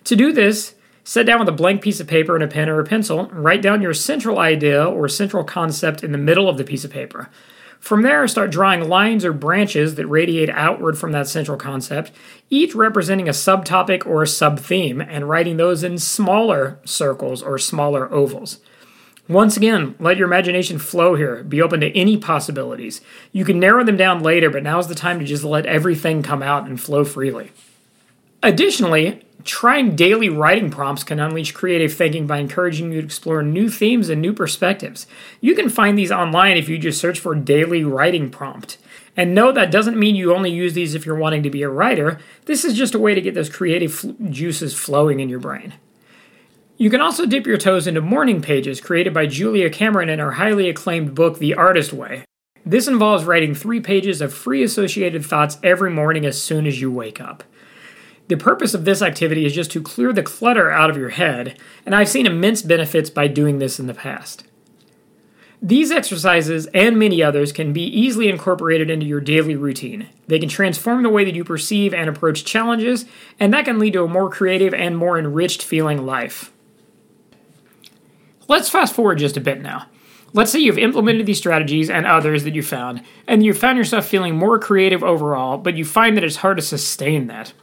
To 0.05 0.17
do 0.17 0.33
this, 0.33 0.75
Sit 1.09 1.25
down 1.25 1.39
with 1.39 1.49
a 1.49 1.53
blank 1.53 1.81
piece 1.81 2.01
of 2.01 2.07
paper 2.07 2.35
and 2.35 2.45
a 2.45 2.47
pen 2.47 2.69
or 2.69 2.79
a 2.81 2.85
pencil, 2.85 3.21
and 3.21 3.43
write 3.43 3.63
down 3.63 3.81
your 3.81 3.95
central 3.95 4.39
idea 4.39 4.85
or 4.85 5.09
central 5.09 5.43
concept 5.43 6.05
in 6.05 6.13
the 6.13 6.19
middle 6.19 6.51
of 6.51 6.59
the 6.59 6.65
piece 6.65 6.85
of 6.85 6.91
paper. 6.91 7.31
From 7.81 8.03
there, 8.03 8.27
start 8.29 8.51
drawing 8.51 8.89
lines 8.89 9.25
or 9.25 9.33
branches 9.33 9.95
that 9.95 10.07
radiate 10.07 10.51
outward 10.51 10.99
from 10.99 11.13
that 11.13 11.29
central 11.29 11.57
concept, 11.57 12.11
each 12.51 12.75
representing 12.75 13.29
a 13.29 13.33
subtopic 13.33 14.05
or 14.05 14.23
a 14.23 14.27
subtheme, 14.27 15.05
and 15.09 15.29
writing 15.29 15.57
those 15.57 15.83
in 15.83 15.99
smaller 15.99 16.79
circles 16.85 17.43
or 17.43 17.59
smaller 17.59 18.13
ovals. 18.13 18.59
Once 19.29 19.57
again, 19.59 19.95
let 19.99 20.17
your 20.17 20.27
imagination 20.27 20.79
flow 20.79 21.15
here. 21.15 21.45
Be 21.45 21.61
open 21.61 21.81
to 21.81 21.97
any 21.97 22.17
possibilities. 22.17 23.03
You 23.31 23.45
can 23.45 23.61
narrow 23.61 23.85
them 23.85 23.97
down 23.97 24.23
later, 24.23 24.49
but 24.49 24.63
now's 24.63 24.89
the 24.89 24.95
time 24.95 25.19
to 25.19 25.25
just 25.25 25.45
let 25.45 25.67
everything 25.67 26.23
come 26.23 26.43
out 26.43 26.67
and 26.67 26.81
flow 26.81 27.05
freely. 27.05 27.53
Additionally, 28.43 29.23
trying 29.45 29.97
daily 29.97 30.29
writing 30.29 30.71
prompts 30.71 31.05
can 31.05 31.21
unleash 31.21 31.53
creative 31.53 31.93
thinking 31.93 32.27
by 32.27 32.39
encouraging 32.39 32.93
you 32.93 33.01
to 33.01 33.07
explore 33.07 33.43
new 33.43 33.69
themes 33.69 34.09
and 34.09 34.21
new 34.21 34.33
perspectives. 34.33 35.07
You 35.41 35.55
can 35.55 35.69
find 35.69 35.97
these 35.97 36.13
online 36.13 36.57
if 36.57 36.69
you 36.69 36.79
just 36.79 37.01
search 37.01 37.21
for 37.21 37.35
daily 37.35 37.85
writing 37.85 38.31
prompt. 38.31 38.79
And 39.17 39.35
no, 39.35 39.51
that 39.53 39.71
doesn't 39.71 39.99
mean 39.99 40.17
you 40.17 40.35
only 40.35 40.51
use 40.51 40.75
these 40.75 40.95
if 40.95 41.05
you're 41.05 41.17
wanting 41.17 41.43
to 41.43 41.51
be 41.51 41.63
a 41.63 41.69
writer. 41.69 42.19
This 42.45 42.65
is 42.65 42.75
just 42.75 42.95
a 42.95 42.99
way 42.99 43.15
to 43.15 43.21
get 43.21 43.35
those 43.35 43.51
creative 43.51 44.05
juices 44.31 44.75
flowing 44.75 45.21
in 45.21 45.29
your 45.29 45.41
brain. 45.41 45.75
You 46.77 46.91
can 46.91 47.01
also 47.01 47.27
dip 47.27 47.45
your 47.45 47.59
toes 47.59 47.89
into 47.89 48.01
morning 48.01 48.41
pages 48.41 48.81
created 48.81 49.13
by 49.13 49.27
Julia 49.27 49.71
Cameron 49.71 50.09
in 50.09 50.21
her 50.21 50.33
highly 50.33 50.69
acclaimed 50.69 51.15
book, 51.17 51.39
The 51.39 51.55
Artist 51.55 51.93
Way. 51.93 52.25
This 52.65 52.87
involves 52.87 53.25
writing 53.25 53.55
three 53.55 53.81
pages 53.81 54.21
of 54.21 54.33
free 54.33 54.63
associated 54.63 55.27
thoughts 55.27 55.59
every 55.63 55.91
morning 55.91 56.25
as 56.25 56.41
soon 56.41 56.67
as 56.67 56.81
you 56.81 56.93
wake 56.93 57.21
up. 57.21 57.43
The 58.29 58.37
purpose 58.37 58.75
of 58.75 58.85
this 58.85 59.01
activity 59.01 59.47
is 59.47 59.55
just 59.55 59.71
to 59.73 59.83
clear 59.83 60.13
the 60.13 60.23
clutter 60.23 60.71
out 60.71 60.91
of 60.91 60.99
your 60.99 61.09
head, 61.09 61.59
and 61.87 61.95
I've 61.95 62.11
seen 62.11 62.27
immense 62.27 62.61
benefits 62.61 63.09
by 63.09 63.27
doing 63.27 63.59
this 63.59 63.81
in 63.81 63.87
the 63.87 63.95
past. 63.95 64.45
These 65.63 65.91
exercises 65.91 66.67
and 66.73 66.99
many 66.99 67.23
others 67.23 67.53
can 67.53 67.73
be 67.73 67.83
easily 67.83 68.29
incorporated 68.29 68.91
into 68.91 69.07
your 69.07 69.21
daily 69.21 69.57
routine. 69.57 70.09
They 70.29 70.39
can 70.39 70.49
transform 70.49 71.03
the 71.03 71.09
way 71.09 71.25
that 71.25 71.35
you 71.35 71.43
perceive 71.43 71.93
and 71.93 72.09
approach 72.09 72.45
challenges, 72.45 73.07
and 73.41 73.53
that 73.53 73.65
can 73.65 73.79
lead 73.79 73.95
to 73.95 74.05
a 74.05 74.09
more 74.09 74.31
creative 74.31 74.75
and 74.75 74.97
more 74.97 75.19
enriched 75.19 75.65
feeling 75.65 76.05
life. 76.07 76.53
Let's 78.47 78.69
fast 78.69 78.95
forward 78.95 79.19
just 79.19 79.37
a 79.37 79.41
bit 79.41 79.61
now. 79.61 79.87
Let's 80.35 80.53
say 80.53 80.59
you've 80.59 80.79
implemented 80.79 81.25
these 81.25 81.39
strategies 81.39 81.89
and 81.89 82.07
others 82.07 82.45
that 82.45 82.55
you 82.55 82.63
found, 82.63 83.03
and 83.27 83.43
you 83.43 83.55
found 83.55 83.79
yourself 83.79 84.07
feeling 84.07 84.37
more 84.37 84.59
creative 84.59 85.03
overall, 85.03 85.57
but 85.57 85.77
you 85.77 85.85
find 85.85 86.17
that 86.17 86.25
it's 86.25 86.37
hard 86.37 86.59
to 86.59 86.63
sustain 86.63 87.27
that. 87.29 87.55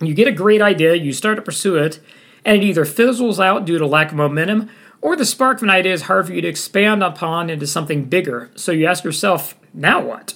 You 0.00 0.14
get 0.14 0.28
a 0.28 0.32
great 0.32 0.60
idea, 0.60 0.94
you 0.94 1.12
start 1.12 1.36
to 1.36 1.42
pursue 1.42 1.76
it, 1.76 2.00
and 2.44 2.56
it 2.56 2.64
either 2.64 2.84
fizzles 2.84 3.40
out 3.40 3.64
due 3.64 3.78
to 3.78 3.86
lack 3.86 4.10
of 4.10 4.16
momentum, 4.16 4.68
or 5.00 5.16
the 5.16 5.24
spark 5.24 5.58
of 5.58 5.62
an 5.64 5.70
idea 5.70 5.92
is 5.92 6.02
hard 6.02 6.26
for 6.26 6.32
you 6.32 6.40
to 6.42 6.48
expand 6.48 7.02
upon 7.02 7.50
into 7.50 7.66
something 7.66 8.04
bigger, 8.04 8.50
so 8.54 8.72
you 8.72 8.86
ask 8.86 9.04
yourself, 9.04 9.54
now 9.72 10.00
what? 10.00 10.34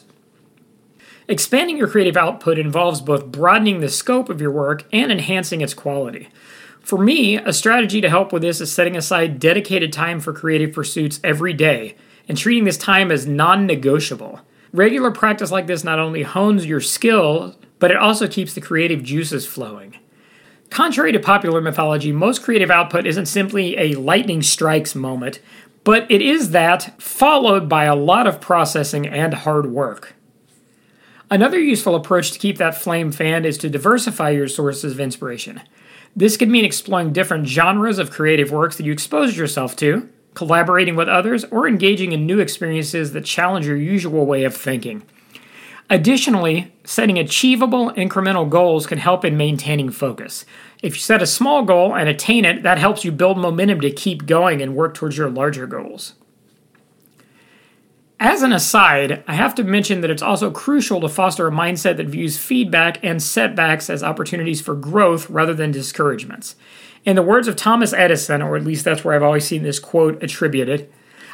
Expanding 1.28 1.76
your 1.76 1.88
creative 1.88 2.16
output 2.16 2.58
involves 2.58 3.00
both 3.00 3.26
broadening 3.26 3.80
the 3.80 3.88
scope 3.88 4.28
of 4.28 4.40
your 4.40 4.50
work 4.50 4.84
and 4.92 5.12
enhancing 5.12 5.60
its 5.60 5.74
quality. 5.74 6.28
For 6.80 6.98
me, 6.98 7.36
a 7.36 7.52
strategy 7.52 8.00
to 8.00 8.08
help 8.08 8.32
with 8.32 8.42
this 8.42 8.60
is 8.60 8.72
setting 8.72 8.96
aside 8.96 9.38
dedicated 9.38 9.92
time 9.92 10.18
for 10.18 10.32
creative 10.32 10.72
pursuits 10.72 11.20
every 11.22 11.52
day 11.52 11.94
and 12.28 12.36
treating 12.36 12.64
this 12.64 12.78
time 12.78 13.12
as 13.12 13.26
non 13.26 13.66
negotiable. 13.66 14.40
Regular 14.72 15.10
practice 15.10 15.50
like 15.50 15.66
this 15.66 15.84
not 15.84 15.98
only 15.98 16.22
hones 16.22 16.66
your 16.66 16.80
skill, 16.80 17.54
but 17.80 17.90
it 17.90 17.96
also 17.96 18.28
keeps 18.28 18.54
the 18.54 18.60
creative 18.60 19.02
juices 19.02 19.46
flowing. 19.46 19.96
Contrary 20.70 21.10
to 21.10 21.18
popular 21.18 21.60
mythology, 21.60 22.12
most 22.12 22.44
creative 22.44 22.70
output 22.70 23.04
isn't 23.04 23.26
simply 23.26 23.76
a 23.76 23.94
lightning 23.94 24.40
strikes 24.40 24.94
moment, 24.94 25.40
but 25.82 26.08
it 26.08 26.22
is 26.22 26.50
that 26.50 27.02
followed 27.02 27.68
by 27.68 27.84
a 27.84 27.96
lot 27.96 28.28
of 28.28 28.40
processing 28.40 29.04
and 29.04 29.34
hard 29.34 29.66
work. 29.66 30.14
Another 31.28 31.58
useful 31.58 31.96
approach 31.96 32.30
to 32.32 32.38
keep 32.38 32.58
that 32.58 32.80
flame 32.80 33.10
fanned 33.10 33.46
is 33.46 33.58
to 33.58 33.70
diversify 33.70 34.30
your 34.30 34.48
sources 34.48 34.92
of 34.92 35.00
inspiration. 35.00 35.60
This 36.14 36.36
could 36.36 36.48
mean 36.48 36.64
exploring 36.64 37.12
different 37.12 37.46
genres 37.46 37.98
of 37.98 38.10
creative 38.10 38.50
works 38.50 38.76
that 38.76 38.84
you 38.84 38.92
expose 38.92 39.36
yourself 39.36 39.74
to, 39.76 40.08
collaborating 40.34 40.96
with 40.96 41.08
others, 41.08 41.44
or 41.44 41.66
engaging 41.66 42.12
in 42.12 42.26
new 42.26 42.40
experiences 42.40 43.12
that 43.12 43.24
challenge 43.24 43.66
your 43.66 43.76
usual 43.76 44.26
way 44.26 44.44
of 44.44 44.56
thinking. 44.56 45.02
Additionally, 45.92 46.72
setting 46.84 47.18
achievable 47.18 47.90
incremental 47.94 48.48
goals 48.48 48.86
can 48.86 48.98
help 48.98 49.24
in 49.24 49.36
maintaining 49.36 49.90
focus. 49.90 50.44
If 50.84 50.94
you 50.94 51.00
set 51.00 51.20
a 51.20 51.26
small 51.26 51.64
goal 51.64 51.96
and 51.96 52.08
attain 52.08 52.44
it, 52.44 52.62
that 52.62 52.78
helps 52.78 53.04
you 53.04 53.10
build 53.10 53.36
momentum 53.36 53.80
to 53.80 53.90
keep 53.90 54.24
going 54.24 54.62
and 54.62 54.76
work 54.76 54.94
towards 54.94 55.18
your 55.18 55.28
larger 55.28 55.66
goals. 55.66 56.14
As 58.20 58.42
an 58.42 58.52
aside, 58.52 59.24
I 59.26 59.34
have 59.34 59.54
to 59.56 59.64
mention 59.64 60.00
that 60.02 60.10
it's 60.10 60.22
also 60.22 60.50
crucial 60.50 61.00
to 61.00 61.08
foster 61.08 61.48
a 61.48 61.50
mindset 61.50 61.96
that 61.96 62.06
views 62.06 62.38
feedback 62.38 63.02
and 63.02 63.20
setbacks 63.20 63.90
as 63.90 64.04
opportunities 64.04 64.60
for 64.60 64.76
growth 64.76 65.28
rather 65.28 65.54
than 65.54 65.72
discouragements. 65.72 66.54
In 67.04 67.16
the 67.16 67.22
words 67.22 67.48
of 67.48 67.56
Thomas 67.56 67.92
Edison, 67.92 68.42
or 68.42 68.56
at 68.56 68.64
least 68.64 68.84
that's 68.84 69.04
where 69.04 69.14
I've 69.14 69.22
always 69.22 69.46
seen 69.46 69.64
this 69.64 69.80
quote 69.80 70.22
attributed, 70.22 70.88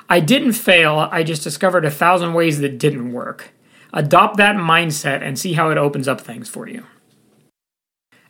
I 0.09 0.21
didn't 0.21 0.53
fail, 0.53 1.09
I 1.11 1.25
just 1.25 1.43
discovered 1.43 1.85
a 1.85 1.91
thousand 1.91 2.33
ways 2.33 2.61
that 2.61 2.79
didn't 2.79 3.13
work. 3.13 3.53
Adopt 3.97 4.37
that 4.37 4.57
mindset 4.57 5.23
and 5.23 5.39
see 5.39 5.55
how 5.55 5.71
it 5.71 5.79
opens 5.79 6.07
up 6.07 6.21
things 6.21 6.51
for 6.51 6.69
you. 6.69 6.85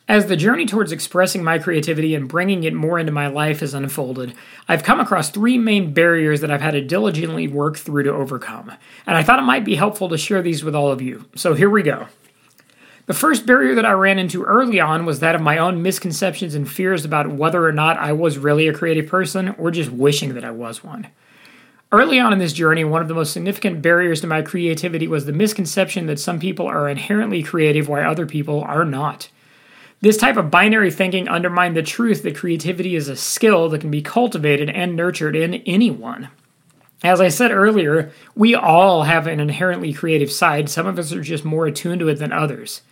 As 0.07 0.27
the 0.27 0.37
journey 0.37 0.65
towards 0.65 0.93
expressing 0.93 1.43
my 1.43 1.59
creativity 1.59 2.15
and 2.15 2.29
bringing 2.29 2.63
it 2.63 2.73
more 2.73 3.01
into 3.01 3.11
my 3.11 3.27
life 3.27 3.59
has 3.59 3.75
unfolded, 3.75 4.35
I've 4.69 4.85
come 4.85 5.01
across 5.01 5.29
three 5.29 5.59
main 5.59 5.93
barriers 5.93 6.41
that 6.41 6.53
I've 6.53 6.61
had 6.61 6.75
to 6.75 6.81
diligently 6.81 7.49
work 7.49 7.77
through 7.79 8.05
to 8.05 8.13
overcome, 8.13 8.75
and 9.09 9.17
I 9.17 9.25
thought 9.25 9.41
it 9.41 9.43
might 9.43 9.65
be 9.65 9.75
helpful 9.75 10.09
to 10.11 10.17
share 10.17 10.41
these 10.41 10.63
with 10.63 10.77
all 10.77 10.93
of 10.93 11.03
you. 11.03 11.25
So 11.35 11.55
here 11.55 11.69
we 11.69 11.83
go. 11.83 12.07
The 13.07 13.15
first 13.15 13.45
barrier 13.45 13.75
that 13.75 13.85
I 13.85 13.91
ran 13.91 14.21
into 14.21 14.45
early 14.45 14.79
on 14.79 15.05
was 15.05 15.19
that 15.19 15.35
of 15.35 15.41
my 15.41 15.59
own 15.59 15.83
misconceptions 15.83 16.55
and 16.55 16.71
fears 16.71 17.05
about 17.05 17.33
whether 17.33 17.65
or 17.65 17.73
not 17.73 17.99
I 17.99 18.13
was 18.13 18.39
really 18.39 18.69
a 18.69 18.73
creative 18.73 19.09
person 19.09 19.49
or 19.59 19.73
just 19.73 19.91
wishing 19.91 20.35
that 20.35 20.45
I 20.45 20.53
was 20.53 20.85
one. 20.85 21.09
Early 21.93 22.19
on 22.19 22.33
in 22.33 22.41
this 22.41 22.53
journey, 22.53 22.85
one 22.85 23.01
of 23.01 23.07
the 23.07 23.15
most 23.15 23.33
significant 23.33 23.81
barriers 23.81 24.21
to 24.21 24.27
my 24.27 24.43
creativity 24.43 25.07
was 25.07 25.25
the 25.25 25.33
misconception 25.33 26.07
that 26.07 26.19
some 26.19 26.41
people 26.41 26.67
are 26.67 26.89
inherently 26.89 27.45
creative 27.45 27.89
while 27.89 28.11
other 28.11 28.27
people 28.27 28.61
are 28.63 28.85
not. 28.85 29.29
This 30.01 30.17
type 30.17 30.37
of 30.37 30.51
binary 30.51 30.91
thinking 30.91 31.29
undermined 31.29 31.77
the 31.77 31.83
truth 31.83 32.23
that 32.25 32.37
creativity 32.37 32.97
is 32.97 33.09
a 33.09 33.17
skill 33.17 33.69
that 33.69 33.81
can 33.81 33.91
be 33.91 34.03
cultivated 34.03 34.69
and 34.69 34.97
nurtured 34.97 35.37
in 35.37 35.55
anyone. 35.55 36.29
As 37.05 37.21
I 37.21 37.29
said 37.29 37.53
earlier, 37.53 38.11
we 38.35 38.55
all 38.55 39.05
have 39.05 39.27
an 39.27 39.39
inherently 39.39 39.93
creative 39.93 40.33
side, 40.33 40.69
some 40.69 40.87
of 40.87 40.99
us 40.99 41.13
are 41.13 41.23
just 41.23 41.45
more 41.45 41.67
attuned 41.67 42.01
to 42.01 42.09
it 42.09 42.17
than 42.17 42.33
others. 42.33 42.83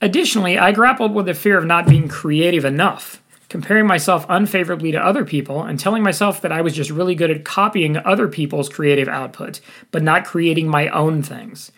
Additionally, 0.00 0.58
I 0.58 0.72
grappled 0.72 1.14
with 1.14 1.26
the 1.26 1.34
fear 1.34 1.58
of 1.58 1.64
not 1.64 1.86
being 1.86 2.08
creative 2.08 2.64
enough, 2.64 3.19
comparing 3.50 3.86
myself 3.86 4.24
unfavorably 4.30 4.92
to 4.92 5.04
other 5.04 5.24
people, 5.26 5.62
and 5.62 5.78
telling 5.78 6.02
myself 6.02 6.40
that 6.40 6.52
I 6.52 6.62
was 6.62 6.74
just 6.74 6.88
really 6.88 7.14
good 7.14 7.30
at 7.30 7.44
copying 7.44 7.98
other 7.98 8.28
people's 8.28 8.70
creative 8.70 9.08
output, 9.08 9.60
but 9.90 10.02
not 10.02 10.24
creating 10.24 10.68
my 10.68 10.88
own 10.88 11.22
things. 11.22 11.70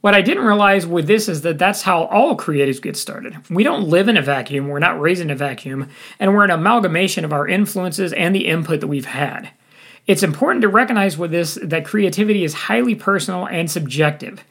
What 0.00 0.14
I 0.14 0.22
didn't 0.22 0.44
realize 0.44 0.86
with 0.86 1.08
this 1.08 1.28
is 1.28 1.42
that 1.42 1.58
that's 1.58 1.82
how 1.82 2.04
all 2.04 2.36
creatives 2.36 2.80
get 2.80 2.96
started. 2.96 3.36
We 3.50 3.64
don't 3.64 3.88
live 3.88 4.08
in 4.08 4.16
a 4.16 4.22
vacuum, 4.22 4.68
we're 4.68 4.78
not 4.78 5.00
raised 5.00 5.20
in 5.20 5.30
a 5.30 5.34
vacuum, 5.34 5.90
and 6.20 6.32
we're 6.32 6.44
an 6.44 6.50
amalgamation 6.50 7.24
of 7.24 7.32
our 7.32 7.48
influences 7.48 8.12
and 8.12 8.34
the 8.34 8.46
input 8.46 8.80
that 8.80 8.86
we've 8.86 9.04
had. 9.04 9.50
It's 10.06 10.22
important 10.22 10.62
to 10.62 10.68
recognize 10.68 11.18
with 11.18 11.32
this 11.32 11.58
that 11.60 11.84
creativity 11.84 12.44
is 12.44 12.54
highly 12.54 12.94
personal 12.94 13.48
and 13.48 13.68
subjective. 13.68 14.44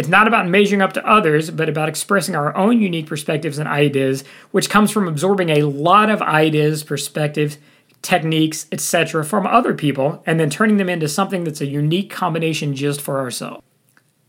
It's 0.00 0.08
not 0.08 0.26
about 0.26 0.48
measuring 0.48 0.80
up 0.80 0.94
to 0.94 1.06
others, 1.06 1.50
but 1.50 1.68
about 1.68 1.90
expressing 1.90 2.34
our 2.34 2.56
own 2.56 2.80
unique 2.80 3.06
perspectives 3.06 3.58
and 3.58 3.68
ideas, 3.68 4.24
which 4.50 4.70
comes 4.70 4.90
from 4.90 5.06
absorbing 5.06 5.50
a 5.50 5.64
lot 5.64 6.08
of 6.08 6.22
ideas, 6.22 6.82
perspectives, 6.82 7.58
techniques, 8.00 8.64
etc. 8.72 9.22
from 9.22 9.46
other 9.46 9.74
people 9.74 10.22
and 10.24 10.40
then 10.40 10.48
turning 10.48 10.78
them 10.78 10.88
into 10.88 11.06
something 11.06 11.44
that's 11.44 11.60
a 11.60 11.66
unique 11.66 12.08
combination 12.08 12.74
just 12.74 12.98
for 13.02 13.20
ourselves. 13.20 13.62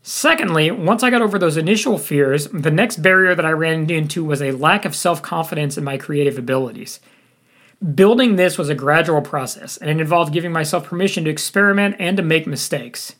Secondly, 0.02 0.70
once 0.70 1.02
I 1.02 1.08
got 1.08 1.22
over 1.22 1.38
those 1.38 1.56
initial 1.56 1.96
fears, 1.96 2.48
the 2.48 2.70
next 2.70 2.98
barrier 2.98 3.34
that 3.34 3.46
I 3.46 3.52
ran 3.52 3.88
into 3.88 4.22
was 4.22 4.42
a 4.42 4.50
lack 4.50 4.84
of 4.84 4.94
self 4.94 5.22
confidence 5.22 5.78
in 5.78 5.84
my 5.84 5.96
creative 5.96 6.36
abilities. 6.36 7.00
Building 7.94 8.36
this 8.36 8.58
was 8.58 8.68
a 8.68 8.74
gradual 8.74 9.22
process, 9.22 9.78
and 9.78 9.88
it 9.88 9.98
involved 10.02 10.34
giving 10.34 10.52
myself 10.52 10.84
permission 10.84 11.24
to 11.24 11.30
experiment 11.30 11.96
and 11.98 12.18
to 12.18 12.22
make 12.22 12.46
mistakes. 12.46 13.14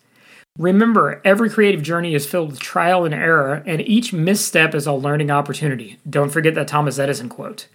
Remember, 0.58 1.22
every 1.24 1.48
creative 1.48 1.82
journey 1.82 2.14
is 2.14 2.26
filled 2.26 2.50
with 2.50 2.60
trial 2.60 3.04
and 3.06 3.14
error, 3.14 3.62
and 3.64 3.80
each 3.80 4.12
misstep 4.12 4.74
is 4.74 4.86
a 4.86 4.92
learning 4.92 5.30
opportunity. 5.30 5.98
Don't 6.08 6.30
forget 6.30 6.54
that 6.54 6.68
Thomas 6.68 6.98
Edison 6.98 7.30
quote. 7.30 7.68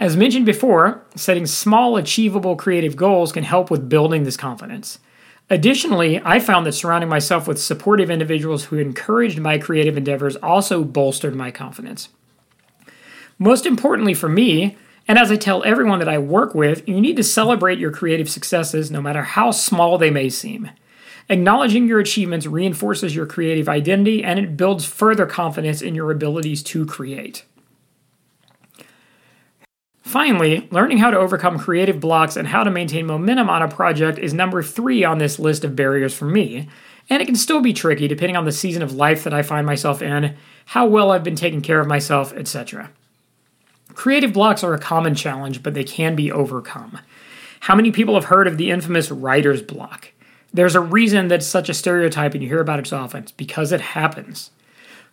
As 0.00 0.16
mentioned 0.16 0.46
before, 0.46 1.04
setting 1.14 1.46
small, 1.46 1.96
achievable 1.96 2.56
creative 2.56 2.96
goals 2.96 3.32
can 3.32 3.44
help 3.44 3.70
with 3.70 3.88
building 3.88 4.24
this 4.24 4.36
confidence. 4.36 4.98
Additionally, 5.48 6.20
I 6.24 6.40
found 6.40 6.66
that 6.66 6.72
surrounding 6.72 7.08
myself 7.08 7.46
with 7.48 7.60
supportive 7.60 8.10
individuals 8.10 8.64
who 8.64 8.78
encouraged 8.78 9.38
my 9.38 9.58
creative 9.58 9.96
endeavors 9.96 10.36
also 10.36 10.84
bolstered 10.84 11.34
my 11.34 11.50
confidence. 11.50 12.08
Most 13.38 13.64
importantly 13.64 14.12
for 14.12 14.28
me, 14.28 14.76
and 15.06 15.18
as 15.18 15.30
I 15.30 15.36
tell 15.36 15.64
everyone 15.64 16.00
that 16.00 16.08
I 16.08 16.18
work 16.18 16.54
with, 16.54 16.86
you 16.88 17.00
need 17.00 17.16
to 17.16 17.24
celebrate 17.24 17.78
your 17.78 17.92
creative 17.92 18.28
successes 18.28 18.90
no 18.90 19.00
matter 19.00 19.22
how 19.22 19.52
small 19.52 19.98
they 19.98 20.10
may 20.10 20.28
seem. 20.28 20.70
Acknowledging 21.30 21.86
your 21.86 22.00
achievements 22.00 22.46
reinforces 22.46 23.14
your 23.14 23.26
creative 23.26 23.68
identity 23.68 24.24
and 24.24 24.38
it 24.38 24.56
builds 24.56 24.86
further 24.86 25.26
confidence 25.26 25.82
in 25.82 25.94
your 25.94 26.10
abilities 26.10 26.62
to 26.62 26.86
create. 26.86 27.44
Finally, 30.00 30.66
learning 30.70 30.96
how 30.96 31.10
to 31.10 31.18
overcome 31.18 31.58
creative 31.58 32.00
blocks 32.00 32.34
and 32.34 32.48
how 32.48 32.64
to 32.64 32.70
maintain 32.70 33.04
momentum 33.04 33.50
on 33.50 33.60
a 33.60 33.68
project 33.68 34.18
is 34.18 34.32
number 34.32 34.62
three 34.62 35.04
on 35.04 35.18
this 35.18 35.38
list 35.38 35.64
of 35.64 35.76
barriers 35.76 36.14
for 36.14 36.24
me, 36.24 36.66
and 37.10 37.20
it 37.20 37.26
can 37.26 37.36
still 37.36 37.60
be 37.60 37.74
tricky 37.74 38.08
depending 38.08 38.34
on 38.34 38.46
the 38.46 38.52
season 38.52 38.80
of 38.80 38.94
life 38.94 39.22
that 39.24 39.34
I 39.34 39.42
find 39.42 39.66
myself 39.66 40.00
in, 40.00 40.34
how 40.64 40.86
well 40.86 41.10
I've 41.10 41.24
been 41.24 41.36
taking 41.36 41.60
care 41.60 41.78
of 41.78 41.86
myself, 41.86 42.32
etc. 42.32 42.90
Creative 43.92 44.32
blocks 44.32 44.64
are 44.64 44.72
a 44.72 44.78
common 44.78 45.14
challenge, 45.14 45.62
but 45.62 45.74
they 45.74 45.84
can 45.84 46.16
be 46.16 46.32
overcome. 46.32 46.98
How 47.60 47.74
many 47.74 47.90
people 47.90 48.14
have 48.14 48.26
heard 48.26 48.46
of 48.46 48.56
the 48.56 48.70
infamous 48.70 49.10
writer's 49.10 49.60
block? 49.60 50.12
There's 50.52 50.74
a 50.74 50.80
reason 50.80 51.28
that's 51.28 51.46
such 51.46 51.68
a 51.68 51.74
stereotype 51.74 52.34
and 52.34 52.42
you 52.42 52.48
hear 52.48 52.60
about 52.60 52.78
it 52.78 52.86
so 52.86 52.96
often. 52.96 53.22
It's 53.22 53.32
because 53.32 53.72
it 53.72 53.80
happens. 53.80 54.50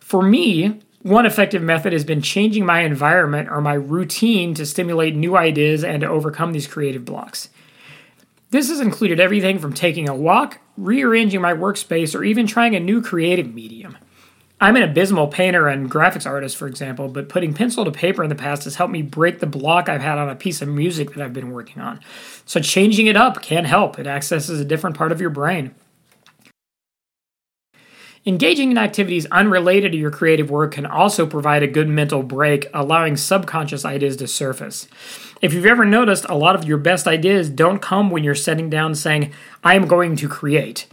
For 0.00 0.22
me, 0.22 0.80
one 1.02 1.26
effective 1.26 1.62
method 1.62 1.92
has 1.92 2.04
been 2.04 2.22
changing 2.22 2.66
my 2.66 2.80
environment 2.80 3.48
or 3.50 3.60
my 3.60 3.74
routine 3.74 4.54
to 4.54 4.66
stimulate 4.66 5.14
new 5.14 5.36
ideas 5.36 5.84
and 5.84 6.00
to 6.00 6.08
overcome 6.08 6.52
these 6.52 6.66
creative 6.66 7.04
blocks. 7.04 7.48
This 8.50 8.68
has 8.70 8.80
included 8.80 9.20
everything 9.20 9.58
from 9.58 9.72
taking 9.72 10.08
a 10.08 10.14
walk, 10.14 10.58
rearranging 10.76 11.40
my 11.40 11.52
workspace, 11.52 12.14
or 12.14 12.24
even 12.24 12.46
trying 12.46 12.74
a 12.74 12.80
new 12.80 13.02
creative 13.02 13.52
medium. 13.52 13.98
I'm 14.58 14.76
an 14.76 14.82
abysmal 14.82 15.28
painter 15.28 15.68
and 15.68 15.90
graphics 15.90 16.24
artist, 16.24 16.56
for 16.56 16.66
example, 16.66 17.08
but 17.08 17.28
putting 17.28 17.52
pencil 17.52 17.84
to 17.84 17.90
paper 17.90 18.22
in 18.22 18.30
the 18.30 18.34
past 18.34 18.64
has 18.64 18.76
helped 18.76 18.92
me 18.92 19.02
break 19.02 19.40
the 19.40 19.46
block 19.46 19.88
I've 19.88 20.00
had 20.00 20.16
on 20.16 20.30
a 20.30 20.34
piece 20.34 20.62
of 20.62 20.68
music 20.68 21.12
that 21.12 21.22
I've 21.22 21.34
been 21.34 21.50
working 21.50 21.82
on. 21.82 22.00
So 22.46 22.60
changing 22.60 23.06
it 23.06 23.16
up 23.16 23.42
can 23.42 23.66
help. 23.66 23.98
It 23.98 24.06
accesses 24.06 24.58
a 24.58 24.64
different 24.64 24.96
part 24.96 25.12
of 25.12 25.20
your 25.20 25.28
brain. 25.28 25.74
Engaging 28.24 28.70
in 28.70 28.78
activities 28.78 29.26
unrelated 29.26 29.92
to 29.92 29.98
your 29.98 30.10
creative 30.10 30.50
work 30.50 30.72
can 30.72 30.86
also 30.86 31.26
provide 31.26 31.62
a 31.62 31.68
good 31.68 31.88
mental 31.88 32.22
break, 32.22 32.66
allowing 32.72 33.16
subconscious 33.16 33.84
ideas 33.84 34.16
to 34.16 34.26
surface. 34.26 34.88
If 35.42 35.52
you've 35.52 35.66
ever 35.66 35.84
noticed, 35.84 36.24
a 36.28 36.34
lot 36.34 36.56
of 36.56 36.64
your 36.64 36.78
best 36.78 37.06
ideas 37.06 37.50
don't 37.50 37.82
come 37.82 38.10
when 38.10 38.24
you're 38.24 38.34
sitting 38.34 38.70
down 38.70 38.94
saying, 38.94 39.32
I 39.62 39.76
am 39.76 39.86
going 39.86 40.16
to 40.16 40.28
create. 40.28 40.86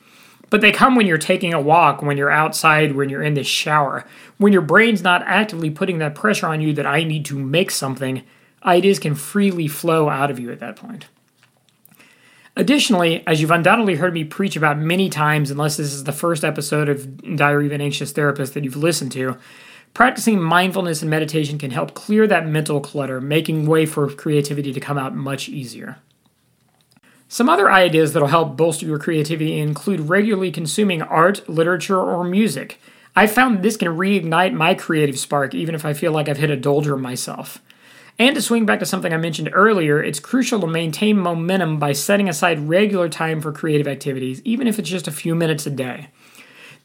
But 0.53 0.61
they 0.61 0.71
come 0.71 0.95
when 0.95 1.07
you're 1.07 1.17
taking 1.17 1.51
a 1.51 1.59
walk, 1.59 2.03
when 2.03 2.15
you're 2.15 2.29
outside, 2.29 2.91
when 2.91 3.09
you're 3.09 3.23
in 3.23 3.33
the 3.33 3.43
shower. 3.43 4.05
When 4.37 4.53
your 4.53 4.61
brain's 4.61 5.01
not 5.01 5.23
actively 5.25 5.71
putting 5.71 5.97
that 5.97 6.13
pressure 6.13 6.45
on 6.45 6.61
you 6.61 6.73
that 6.73 6.85
I 6.85 7.03
need 7.03 7.25
to 7.25 7.39
make 7.39 7.71
something, 7.71 8.21
ideas 8.63 8.99
can 8.99 9.15
freely 9.15 9.67
flow 9.67 10.09
out 10.09 10.29
of 10.29 10.37
you 10.37 10.51
at 10.51 10.59
that 10.59 10.75
point. 10.75 11.07
Additionally, 12.55 13.25
as 13.25 13.41
you've 13.41 13.49
undoubtedly 13.49 13.95
heard 13.95 14.13
me 14.13 14.25
preach 14.25 14.55
about 14.55 14.77
many 14.77 15.09
times, 15.09 15.49
unless 15.49 15.77
this 15.77 15.91
is 15.91 16.03
the 16.03 16.11
first 16.11 16.43
episode 16.43 16.87
of 16.87 17.35
Diary 17.35 17.65
of 17.65 17.71
an 17.71 17.81
Anxious 17.81 18.11
Therapist 18.11 18.53
that 18.53 18.63
you've 18.63 18.75
listened 18.75 19.11
to, 19.13 19.35
practicing 19.95 20.39
mindfulness 20.39 21.01
and 21.01 21.09
meditation 21.09 21.57
can 21.57 21.71
help 21.71 21.95
clear 21.95 22.27
that 22.27 22.45
mental 22.45 22.79
clutter, 22.79 23.19
making 23.19 23.65
way 23.65 23.87
for 23.87 24.07
creativity 24.07 24.71
to 24.71 24.79
come 24.79 24.99
out 24.99 25.15
much 25.15 25.49
easier. 25.49 25.97
Some 27.33 27.49
other 27.49 27.71
ideas 27.71 28.13
that'll 28.13 28.27
help 28.27 28.55
bolster 28.55 28.85
your 28.85 28.99
creativity 28.99 29.57
include 29.57 30.01
regularly 30.01 30.51
consuming 30.51 31.01
art, 31.01 31.49
literature, 31.49 31.99
or 31.99 32.23
music. 32.23 32.79
I 33.15 33.25
found 33.25 33.63
this 33.63 33.75
can 33.75 33.87
reignite 33.87 34.53
my 34.53 34.75
creative 34.75 35.17
spark 35.17 35.55
even 35.55 35.73
if 35.73 35.83
I 35.83 35.93
feel 35.93 36.11
like 36.11 36.29
I've 36.29 36.37
hit 36.37 36.51
a 36.51 36.55
doldrum 36.55 37.01
myself. 37.01 37.59
And 38.19 38.35
to 38.35 38.41
swing 38.43 38.67
back 38.67 38.77
to 38.81 38.85
something 38.85 39.11
I 39.11 39.17
mentioned 39.17 39.49
earlier, 39.51 39.99
it's 39.99 40.19
crucial 40.19 40.59
to 40.59 40.67
maintain 40.67 41.17
momentum 41.17 41.79
by 41.79 41.93
setting 41.93 42.29
aside 42.29 42.69
regular 42.69 43.09
time 43.09 43.41
for 43.41 43.51
creative 43.51 43.87
activities, 43.87 44.39
even 44.45 44.67
if 44.67 44.77
it's 44.77 44.87
just 44.87 45.07
a 45.07 45.11
few 45.11 45.33
minutes 45.33 45.65
a 45.65 45.71
day. 45.71 46.09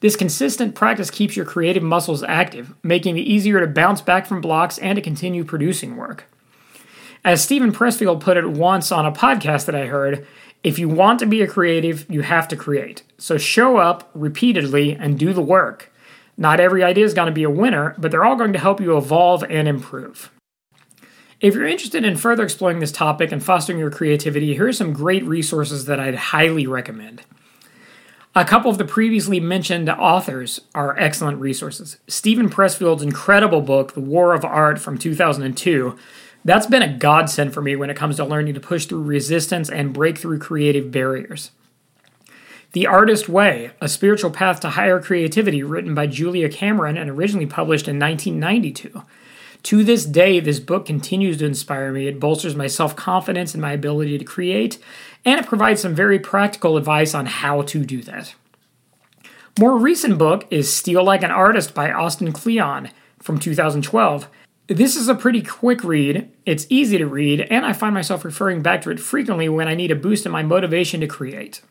This 0.01 0.17
consistent 0.17 0.75
practice 0.75 1.11
keeps 1.11 1.37
your 1.37 1.45
creative 1.45 1.83
muscles 1.83 2.23
active, 2.23 2.73
making 2.83 3.19
it 3.19 3.27
easier 3.27 3.61
to 3.61 3.67
bounce 3.67 4.01
back 4.01 4.25
from 4.25 4.41
blocks 4.41 4.79
and 4.79 4.97
to 4.97 5.03
continue 5.03 5.45
producing 5.45 5.97
work. 5.97 6.25
As 7.25 7.43
Steven 7.43 7.73
Pressfield 7.73 8.21
put 8.21 8.37
it 8.37 8.49
once 8.49 8.93
on 8.93 9.05
a 9.05 9.13
podcast 9.13 9.67
that 9.67 9.75
I 9.75 9.87
heard, 9.87 10.27
if 10.63 10.79
you 10.79 10.89
want 10.89 11.19
to 11.21 11.27
be 11.27 11.43
a 11.43 11.47
creative, 11.47 12.07
you 12.09 12.23
have 12.23 12.49
to 12.49 12.57
create. 12.57 13.03
So 13.19 13.39
show 13.39 13.77
up 13.77 14.11
repeatedly 14.15 14.95
and 14.95 15.19
do 15.19 15.33
the 15.33 15.43
work. 15.43 15.93
Not 16.37 16.61
every 16.61 16.85
idea 16.85 17.05
is 17.05 17.15
going 17.15 17.27
to 17.27 17.33
be 17.33 17.43
a 17.43 17.51
winner, 17.51 17.95
but 17.99 18.11
they're 18.11 18.25
all 18.25 18.37
going 18.37 18.53
to 18.53 18.59
help 18.59 18.81
you 18.81 18.97
evolve 18.97 19.43
and 19.45 19.67
improve. 19.67 20.31
If 21.41 21.55
you're 21.55 21.67
interested 21.67 22.05
in 22.05 22.17
further 22.17 22.43
exploring 22.45 22.81
this 22.81 22.93
topic 22.93 23.31
and 23.31 23.43
fostering 23.43 23.79
your 23.79 23.91
creativity, 23.91 24.55
here 24.55 24.69
are 24.69 24.73
some 24.73 24.93
great 24.93 25.25
resources 25.25 25.85
that 25.85 26.01
I'd 26.01 26.17
highly 26.17 26.67
recommend. 26.67 27.23
A 28.35 28.45
couple 28.45 28.71
of 28.71 28.79
the 28.79 28.85
previously 28.85 29.41
mentioned 29.41 29.89
authors 29.89 30.61
are 30.75 30.99
excellent 30.99 31.41
resources. 31.41 31.99
Steven 32.07 32.49
Pressfield's 32.49 33.03
incredible 33.03 33.61
book, 33.61 33.95
The 33.95 34.01
War 34.01 34.35
of 34.35 34.45
Art 34.45 34.81
from 34.81 34.99
2002, 34.99 35.97
that's 36.49 36.67
been 36.67 36.83
a 36.83 36.93
godsend 36.93 37.53
for 37.53 37.61
me 37.61 37.77
when 37.77 37.91
it 37.91 37.97
comes 37.97 38.17
to 38.17 38.25
learning 38.25 38.55
to 38.55 38.61
push 38.61 38.87
through 38.87 39.03
resistance 39.03 39.69
and 39.69 39.93
break 39.93 40.19
through 40.19 40.39
creative 40.39 40.91
barriers. 40.91 41.51
The 42.73 42.87
Artist 42.87 43.29
Way, 43.29 43.71
A 43.81 43.89
Spiritual 43.89 44.31
Path 44.31 44.61
to 44.61 44.71
Higher 44.71 45.01
Creativity, 45.01 45.63
written 45.63 45.95
by 45.95 46.07
Julia 46.07 46.49
Cameron 46.49 46.97
and 46.97 47.09
originally 47.09 47.47
published 47.47 47.89
in 47.89 47.99
1992. 47.99 49.03
To 49.65 49.83
this 49.83 50.05
day, 50.05 50.39
this 50.39 50.61
book 50.61 50.87
continues 50.87 51.39
to 51.39 51.47
inspire 51.47 51.93
me. 51.93 52.07
It 52.07 52.21
bolsters 52.21 52.55
my 52.55 52.67
self 52.67 52.95
confidence 52.95 53.55
and 53.55 53.63
my 53.63 53.73
ability 53.73 54.19
to 54.19 54.25
create, 54.25 54.79
and 55.25 55.41
it 55.41 55.47
provides 55.47 55.81
some 55.81 55.95
very 55.95 56.19
practical 56.19 56.77
advice 56.77 57.15
on 57.15 57.27
how 57.27 57.63
to 57.63 57.85
do 57.85 58.03
that. 58.03 58.35
More 59.59 59.77
recent 59.77 60.19
book 60.19 60.47
is 60.51 60.73
Steal 60.73 61.03
Like 61.03 61.23
an 61.23 61.31
Artist 61.31 61.75
by 61.75 61.91
Austin 61.91 62.33
Kleon 62.33 62.91
from 63.19 63.39
2012. 63.39 64.29
This 64.69 64.97
is 64.97 65.09
a 65.09 65.15
pretty 65.15 65.41
quick 65.41 65.83
read, 65.83 66.31
it's 66.45 66.67
easy 66.69 66.99
to 66.99 67.07
read, 67.07 67.41
and 67.41 67.65
I 67.65 67.73
find 67.73 67.95
myself 67.95 68.23
referring 68.23 68.61
back 68.61 68.83
to 68.83 68.91
it 68.91 69.01
frequently 69.01 69.49
when 69.49 69.67
I 69.67 69.75
need 69.75 69.91
a 69.91 69.97
boost 69.97 70.27
in 70.27 70.33
my 70.33 70.43
motivation 70.43 71.01
to 71.01 71.07
create. 71.07 71.63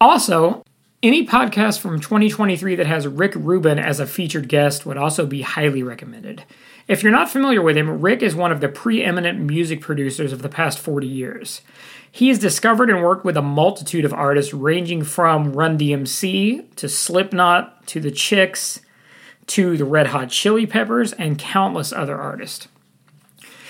Also, 0.00 0.64
any 1.00 1.24
podcast 1.24 1.78
from 1.78 2.00
2023 2.00 2.74
that 2.74 2.88
has 2.88 3.06
Rick 3.06 3.34
Rubin 3.36 3.78
as 3.78 4.00
a 4.00 4.06
featured 4.06 4.48
guest 4.48 4.84
would 4.84 4.96
also 4.96 5.26
be 5.26 5.42
highly 5.42 5.80
recommended. 5.80 6.42
If 6.88 7.04
you're 7.04 7.12
not 7.12 7.30
familiar 7.30 7.62
with 7.62 7.76
him, 7.76 8.00
Rick 8.00 8.20
is 8.20 8.34
one 8.34 8.50
of 8.50 8.60
the 8.60 8.68
preeminent 8.68 9.38
music 9.38 9.80
producers 9.80 10.32
of 10.32 10.42
the 10.42 10.48
past 10.48 10.80
40 10.80 11.06
years. 11.06 11.60
He 12.10 12.30
has 12.30 12.40
discovered 12.40 12.90
and 12.90 13.00
worked 13.00 13.24
with 13.24 13.36
a 13.36 13.42
multitude 13.42 14.04
of 14.04 14.12
artists 14.12 14.52
ranging 14.52 15.04
from 15.04 15.52
Run 15.52 15.78
DMC 15.78 16.74
to 16.74 16.88
Slipknot 16.88 17.86
to 17.86 18.00
The 18.00 18.10
Chicks 18.10 18.80
to 19.48 19.76
the 19.76 19.84
Red 19.84 20.08
Hot 20.08 20.30
Chili 20.30 20.66
Peppers 20.66 21.12
and 21.12 21.38
countless 21.38 21.92
other 21.92 22.16
artists. 22.16 22.68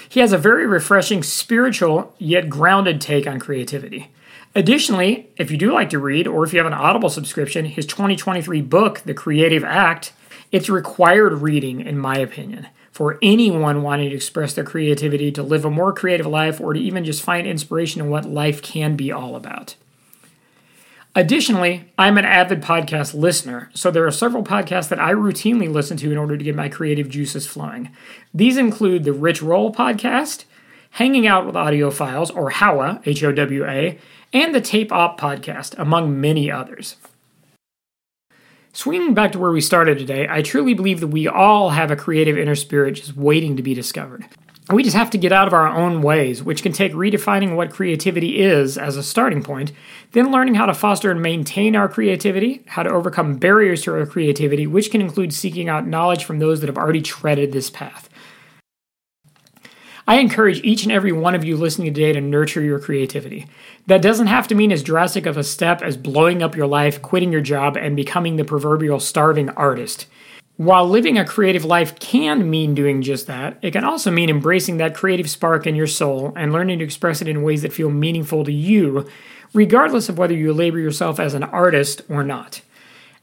He 0.09 0.21
has 0.21 0.33
a 0.33 0.39
very 0.39 0.67
refreshing, 0.67 1.23
spiritual, 1.23 2.15
yet 2.19 2.49
grounded 2.49 3.01
take 3.01 3.27
on 3.27 3.39
creativity. 3.39 4.11
Additionally, 4.55 5.29
if 5.37 5.51
you 5.51 5.59
do 5.59 5.73
like 5.73 5.91
to 5.91 5.99
read, 5.99 6.27
or 6.27 6.45
if 6.45 6.53
you 6.53 6.59
have 6.59 6.67
an 6.67 6.73
Audible 6.73 7.11
subscription, 7.11 7.67
his 7.67 7.87
2023 7.87 8.63
book, 8.63 9.01
The 9.01 9.15
Creative 9.15 9.63
Act, 9.63 10.13
it's 10.51 10.71
required 10.71 11.35
reading, 11.35 11.81
in 11.81 11.99
my 11.99 12.17
opinion, 12.17 12.69
for 12.91 13.19
anyone 13.21 13.83
wanting 13.83 14.09
to 14.09 14.17
express 14.17 14.55
their 14.55 14.65
creativity, 14.65 15.31
to 15.33 15.43
live 15.43 15.67
a 15.67 15.71
more 15.71 15.93
creative 15.93 16.27
life, 16.27 16.61
or 16.61 16.73
to 16.73 16.81
even 16.81 17.05
just 17.05 17.23
find 17.23 17.47
inspiration 17.47 18.01
in 18.01 18.09
what 18.09 18.25
life 18.25 18.63
can 18.63 18.97
be 18.97 19.13
all 19.13 19.37
about. 19.37 19.75
Additionally, 21.15 21.91
I'm 21.97 22.19
an 22.19 22.25
avid 22.25 22.63
podcast 22.63 23.15
listener, 23.15 23.71
so 23.75 23.91
there 23.91 24.07
are 24.07 24.11
several 24.13 24.45
podcasts 24.45 24.89
that 24.91 25.01
I 25.01 25.13
routinely 25.13 25.73
listen 25.73 25.97
to 25.99 26.13
in 26.13 26.19
order 26.19 26.37
to 26.37 26.45
get 26.45 26.55
my 26.55 26.69
creative 26.69 27.09
juices 27.09 27.47
flowing. 27.47 27.91
These 28.33 28.57
include 28.57 29.05
the 29.05 29.13
Rich 29.13 29.43
Roll 29.43 29.73
podcast, 29.73 30.45
Hanging 30.91 31.27
Out 31.27 31.47
with 31.47 31.55
Audiophiles, 31.55 32.35
or 32.35 32.51
HOWA, 32.51 33.01
H 33.05 33.25
O 33.25 33.33
W 33.33 33.65
A, 33.65 33.99
and 34.33 34.55
the 34.55 34.61
Tape 34.61 34.93
Op 34.93 35.19
podcast, 35.19 35.75
among 35.79 36.21
many 36.21 36.51
others. 36.51 36.97
Swinging 38.73 39.15
back 39.15 39.33
to 39.33 39.39
where 39.39 39.51
we 39.51 39.61
started 39.61 39.99
today, 39.99 40.29
I 40.31 40.43
truly 40.43 40.75
believe 40.75 41.01
that 41.01 41.09
we 41.09 41.27
all 41.27 41.71
have 41.71 41.91
a 41.91 41.97
creative 41.97 42.39
inner 42.39 42.55
spirit 42.55 42.93
just 42.93 43.17
waiting 43.17 43.57
to 43.57 43.63
be 43.63 43.75
discovered. 43.75 44.27
We 44.71 44.83
just 44.83 44.97
have 44.97 45.09
to 45.11 45.19
get 45.19 45.33
out 45.33 45.47
of 45.47 45.55
our 45.55 45.67
own 45.67 46.03
ways, 46.03 46.43
which 46.43 46.63
can 46.63 46.73
take 46.73 46.93
redefining 46.93 47.57
what 47.57 47.73
creativity 47.73 48.39
is 48.39 48.77
as 48.77 48.99
a 48.99 49.03
starting 49.03 49.43
point, 49.43 49.73
then 50.13 50.31
learning 50.31 50.57
how 50.57 50.67
to 50.67 50.75
foster 50.75 51.11
and 51.11 51.23
maintain 51.23 51.75
our 51.75 51.89
creativity, 51.89 52.63
how 52.67 52.83
to 52.83 52.91
overcome 52.91 53.39
barriers 53.39 53.83
to 53.83 53.95
our 53.95 54.05
creativity, 54.05 54.67
which 54.67 54.91
can 54.91 55.01
include 55.01 55.33
seeking 55.33 55.71
out 55.71 55.87
knowledge 55.87 56.25
from 56.25 56.39
those 56.39 56.61
that 56.61 56.67
have 56.67 56.77
already 56.77 57.01
treaded 57.01 57.53
this 57.53 57.71
path. 57.71 58.11
I 60.07 60.17
encourage 60.21 60.63
each 60.63 60.85
and 60.85 60.93
every 60.93 61.13
one 61.13 61.35
of 61.35 61.45
you 61.45 61.57
listening 61.57 61.93
today 61.95 62.13
to 62.13 62.21
nurture 62.21 62.63
your 62.63 62.79
creativity. 62.79 63.47
That 63.87 64.03
doesn't 64.03 64.27
have 64.27 64.49
to 64.49 64.55
mean 64.55 64.73
as 64.73 64.83
drastic 64.83 65.25
of 65.25 65.39
a 65.39 65.45
step 65.45 65.81
as 65.81 65.97
blowing 65.97 66.43
up 66.43 66.57
your 66.57 66.67
life, 66.67 67.01
quitting 67.01 67.33
your 67.33 67.41
job, 67.41 67.79
and 67.79 67.97
becoming 67.97 68.37
the 68.37 68.45
proverbial 68.45 69.01
starving 69.01 69.49
artist. 69.51 70.07
While 70.59 70.89
living 70.89 71.17
a 71.17 71.25
creative 71.25 71.65
life 71.65 72.01
can 72.01 72.51
mean 72.51 72.75
doing 72.75 73.01
just 73.01 73.29
that, 73.29 73.59
it 73.63 73.71
can 73.71 73.85
also 73.85 74.11
mean 74.11 74.29
embracing 74.29 74.79
that 74.79 74.93
creative 74.93 75.31
spark 75.31 75.69
in 75.69 75.77
your 75.77 75.87
soul 75.87 76.33
and 76.35 76.53
learning 76.53 76.81
to 76.81 76.85
express 76.85 77.23
it 77.23 77.29
in 77.29 77.45
ways 77.45 77.63
that 77.63 77.73
feel 77.73 77.91
meaningful 77.91 78.43
to 78.43 78.51
you, 78.51 79.09
regardless 79.55 80.09
of 80.09 80.19
whether 80.19 80.35
you 80.35 80.53
label 80.53 80.81
yourself 80.81 81.21
as 81.21 81.33
an 81.33 81.45
artist 81.45 82.03
or 82.09 82.25
not. 82.25 82.61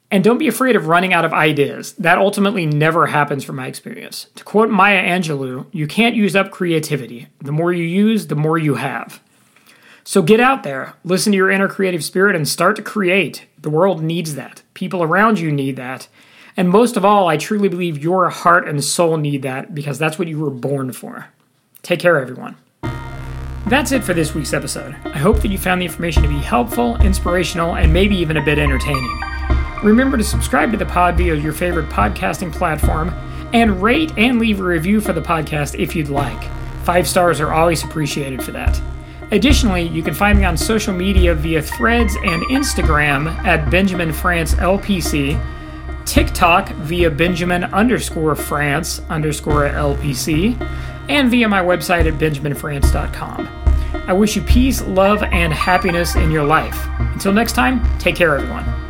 And 0.09 0.23
don't 0.23 0.37
be 0.37 0.47
afraid 0.47 0.77
of 0.77 0.87
running 0.87 1.13
out 1.13 1.25
of 1.25 1.33
ideas. 1.33 1.91
That 1.95 2.17
ultimately 2.17 2.65
never 2.65 3.07
happens 3.07 3.43
from 3.43 3.57
my 3.57 3.67
experience. 3.67 4.27
To 4.35 4.45
quote 4.45 4.69
Maya 4.69 5.03
Angelou, 5.03 5.65
you 5.73 5.87
can't 5.87 6.15
use 6.15 6.37
up 6.37 6.51
creativity. 6.51 7.27
The 7.41 7.51
more 7.51 7.73
you 7.73 7.83
use, 7.83 8.27
the 8.27 8.35
more 8.35 8.57
you 8.57 8.75
have. 8.75 9.21
So 10.05 10.21
get 10.21 10.39
out 10.39 10.63
there, 10.63 10.93
listen 11.03 11.33
to 11.33 11.37
your 11.37 11.51
inner 11.51 11.67
creative 11.67 12.05
spirit, 12.05 12.33
and 12.33 12.47
start 12.47 12.77
to 12.77 12.81
create. 12.81 13.45
The 13.59 13.69
world 13.69 14.01
needs 14.01 14.35
that. 14.35 14.61
People 14.73 15.03
around 15.03 15.39
you 15.39 15.51
need 15.51 15.75
that 15.75 16.07
And 16.57 16.69
most 16.69 16.95
of 16.95 17.03
all, 17.03 17.27
I 17.27 17.37
truly 17.37 17.67
believe 17.67 18.01
your 18.01 18.29
heart 18.29 18.67
and 18.67 18.83
soul 18.83 19.17
need 19.17 19.41
that 19.41 19.75
because 19.75 19.99
that's 19.99 20.17
what 20.17 20.27
you 20.27 20.39
were 20.39 20.49
born 20.49 20.93
for. 20.93 21.27
Take 21.81 21.99
care, 21.99 22.19
everyone. 22.19 22.55
That's 23.67 23.91
it 23.91 24.03
for 24.03 24.13
this 24.13 24.33
week's 24.33 24.53
episode. 24.53 24.95
I 25.05 25.17
hope 25.17 25.41
that 25.41 25.49
you 25.49 25.57
found 25.57 25.81
the 25.81 25.85
information 25.85 26.23
to 26.23 26.29
be 26.29 26.37
helpful, 26.37 26.97
inspirational, 27.01 27.75
and 27.75 27.91
maybe 27.91 28.15
even 28.15 28.37
a 28.37 28.45
bit 28.45 28.59
entertaining. 28.59 29.19
Remember 29.83 30.17
to 30.17 30.23
subscribe 30.23 30.71
to 30.71 30.77
the 30.77 30.85
pod 30.85 31.17
via 31.17 31.35
your 31.35 31.51
favorite 31.51 31.89
podcasting 31.89 32.53
platform 32.53 33.09
and 33.53 33.81
rate 33.81 34.11
and 34.17 34.39
leave 34.39 34.59
a 34.59 34.63
review 34.63 35.01
for 35.01 35.13
the 35.13 35.21
podcast 35.21 35.77
if 35.79 35.95
you'd 35.95 36.09
like. 36.09 36.41
Five 36.83 37.07
stars 37.07 37.41
are 37.41 37.51
always 37.51 37.83
appreciated 37.83 38.43
for 38.43 38.51
that. 38.51 38.79
Additionally, 39.31 39.87
you 39.87 40.03
can 40.03 40.13
find 40.13 40.37
me 40.37 40.45
on 40.45 40.55
social 40.55 40.93
media 40.93 41.33
via 41.33 41.61
Threads 41.61 42.15
and 42.23 42.43
Instagram 42.43 43.27
at 43.45 43.69
Benjamin 43.71 44.13
France 44.13 44.53
LPC, 44.55 45.41
TikTok 46.15 46.69
via 46.75 47.11
Benjamin 47.11 47.65
underscore 47.65 48.35
France 48.35 49.01
underscore 49.09 49.67
LPC, 49.67 50.55
and 51.09 51.29
via 51.29 51.45
my 51.49 51.61
website 51.61 52.07
at 52.07 52.13
benjaminfrance.com. 52.13 53.49
I 54.07 54.13
wish 54.13 54.37
you 54.37 54.41
peace, 54.43 54.81
love, 54.83 55.23
and 55.23 55.51
happiness 55.51 56.15
in 56.15 56.31
your 56.31 56.45
life. 56.45 56.87
Until 56.99 57.33
next 57.33 57.51
time, 57.51 57.81
take 57.99 58.15
care, 58.15 58.33
everyone. 58.33 58.84